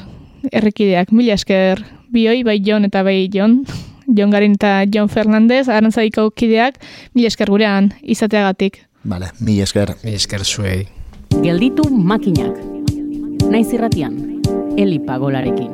[0.51, 1.11] errekideak.
[1.11, 1.83] Mila esker
[2.13, 3.61] bioi, bai Jon eta bai Jon,
[4.07, 6.79] Jon Garin eta Jon Fernandez, arantzaiko kideak,
[7.13, 8.83] mila esker gurean izateagatik.
[9.03, 9.95] Vale, mi esker.
[10.03, 10.87] Mi esker zuei.
[11.43, 12.55] Gelditu makinak.
[13.51, 14.15] Naiz irratian,
[14.77, 15.71] Eli Pagolarekin.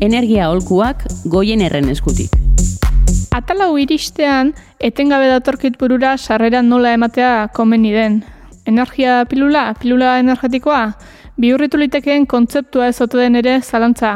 [0.00, 2.32] Energia holkuak goien erren eskutik.
[3.34, 8.22] Atalau iristean, etengabe datorkit burura sarrera nola ematea komeni den.
[8.66, 10.94] Energia pilula, pilula energetikoa,
[11.40, 14.14] bihurritu litekeen kontzeptua ez ote den ere zalantza.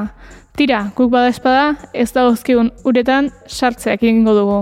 [0.56, 4.60] Tira, guk bada espada, ez da uzkigun uretan sartzeak egingo dugu.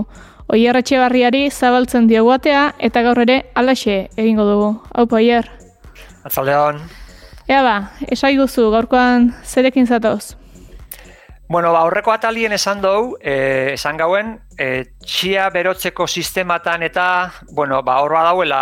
[0.49, 4.81] Oier barriari zabaltzen diogu atea eta gaur ere alaxe egingo dugu.
[4.93, 5.49] Hau Oier.
[6.23, 6.79] Atzaldeon.
[7.47, 10.35] Ea ba, esaiguzu gaurkoan zerekin zatoz.
[11.49, 17.79] Bueno, ba, aurreko atalien esan dugu, eh, esan gauen, eh, txia berotzeko sistematan eta, bueno,
[17.87, 18.59] ba, horra dauela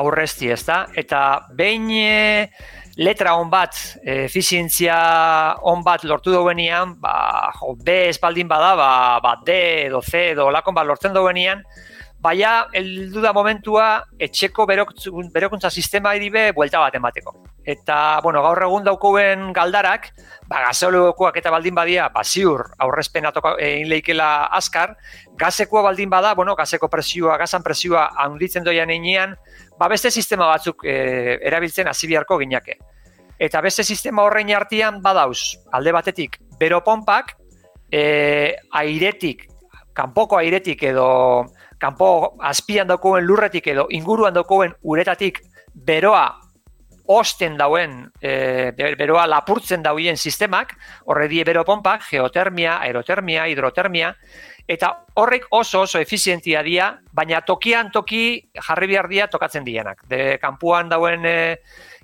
[0.00, 0.84] aurrezti, ez da?
[0.94, 2.50] Eta behin eh,
[2.94, 3.74] letra on bat,
[4.04, 5.00] efizientzia
[5.66, 9.58] on bat lortu duenean, ba, jo, B espaldin bada, ba, ba, D
[9.88, 11.66] edo C edo lakon bat lortzen duenean,
[12.18, 13.84] Baina, heldu da momentua,
[14.18, 17.36] etxeko berokuntza sistema iribe buelta bat emateko.
[17.62, 20.08] Eta, bueno, gaur egun daukoen galdarak,
[20.48, 24.96] ba, gazeolokoak eta baldin badia, ba, ziur, aurrezpen egin leikela askar,
[25.38, 29.36] gazekoa baldin bada, bueno, gazeko presioa, gazan presioa handitzen doian einean,
[29.78, 32.78] ba, beste sistema batzuk e, erabiltzen hasi biharko ginake.
[33.38, 37.36] Eta beste sistema horrein artean badauz, alde batetik, beropompak,
[37.92, 39.46] e, airetik,
[39.98, 41.08] kanpoko airetik edo
[41.78, 45.40] kanpo azpian daukoen lurretik edo inguruan daukoen uretatik
[45.74, 46.26] beroa
[47.08, 50.74] osten dauen, e, beroa lapurtzen dauen sistemak,
[51.08, 54.12] horre die beropompak, geotermia, aerotermia, hidrotermia,
[54.68, 60.04] eta horrek oso oso efizientia dira, baina tokian toki jarri behar dira tokatzen dienak.
[60.08, 61.38] De kanpuan dauen e,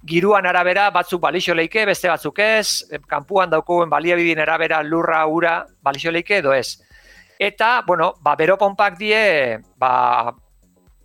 [0.09, 5.59] giruan arabera batzuk balixo leike, beste batzuk ez, e, kanpuan daukoen baliabidin arabera lurra, ura,
[5.83, 6.81] balixo leike edo ez.
[7.39, 10.33] Eta, bueno, ba, beropompak die, ba,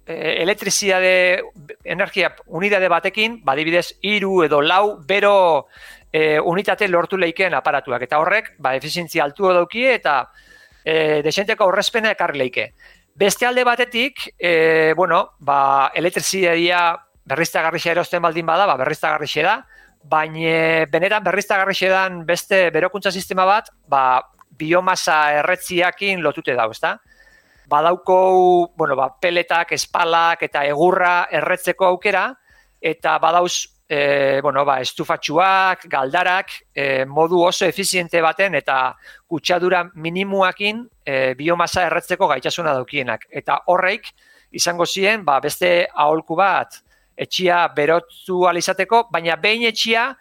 [0.09, 1.41] elektrizidade
[1.83, 5.67] energia unidade batekin, badibidez, iru edo lau bero
[6.11, 8.05] e, unitate lortu leikeen aparatuak.
[8.07, 10.21] Eta horrek, ba, efizientzia altu daukie eta
[10.83, 12.71] e, desenteko horrezpena ekarri leike.
[13.19, 16.95] Beste alde batetik, e, bueno, ba, elektrizidadia
[17.29, 19.59] berriztagarrixe erosten baldin bada, ba, berriztagarrixe da,
[20.09, 24.21] baina benetan berriztagarrixe dan beste berokuntza sistema bat, ba,
[24.59, 26.97] biomasa erretziakin lotute dauz, ezta?
[27.69, 32.31] Badauko, bueno, ba, peletak, espalak eta egurra erretzeko aukera,
[32.81, 38.95] eta badauz e, bueno, ba, estufatxuak, galdarak, e, modu oso efiziente baten eta
[39.27, 43.25] kutsadura minimuakin e, biomasa erretzeko gaitasuna daukienak.
[43.29, 44.11] Eta horreik,
[44.51, 46.81] izango ziren, ba, beste aholku bat,
[47.17, 50.11] etxia berotzu alizateko, baina behin etxia,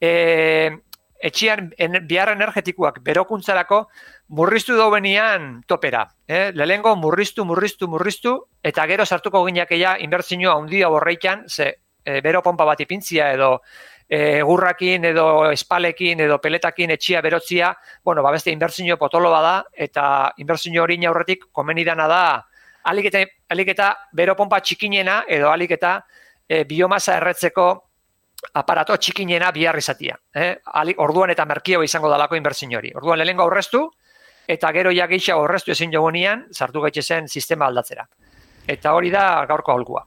[0.00, 0.70] e,
[1.18, 3.82] etxian en, bihar energetikoak berokuntzarako
[4.28, 6.06] murriztu daubenian topera.
[6.28, 6.52] Eh?
[6.54, 12.42] Lehengo murriztu, murriztu, murriztu, eta gero sartuko gineak ea inbertzinua handia horreikan, ze e, bero
[12.42, 13.60] pompa bat ipintzia edo
[14.08, 17.74] e, gurrakin edo espalekin edo peletakin etxia berotzia,
[18.04, 22.22] bueno, ba beste inbertsinio potolo bada eta inbertsinio hori aurretik komenidana da
[22.84, 25.98] alik eta, alik eta bero pompa txikinena edo alik eta
[26.48, 27.68] e, biomasa erretzeko
[28.54, 30.16] aparato txikinena bihar izatia.
[30.34, 30.54] Eh?
[30.96, 32.92] Orduan eta merkio izango dalako inbertsin hori.
[32.94, 33.88] Orduan lehenko aurreztu,
[34.48, 38.08] eta gero ja geisha aurreztu ezin jogunian, sartu gaitxe zen sistema aldatzera.
[38.66, 40.06] Eta hori da gaurko aholkua.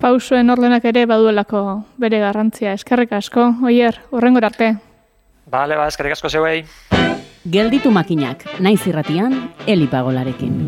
[0.00, 1.60] Pausuen ordenak ere baduelako
[2.00, 2.74] bere garrantzia.
[2.76, 4.74] Eskerrik asko, oier, horrengor arte.
[5.50, 6.64] Bale, ba, eskerrik asko zeuei.
[7.44, 10.60] Gelditu makinak, naiz irratian, elipagolarekin.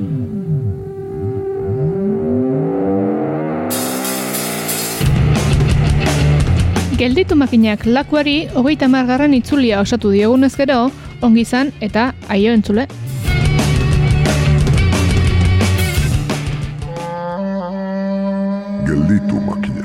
[6.96, 10.86] Gelditu makinak lakuari hogeita margarren itzulia osatu diogunez gero,
[11.22, 12.86] ongi izan eta aio entzule.
[18.86, 19.75] Gelditu makina.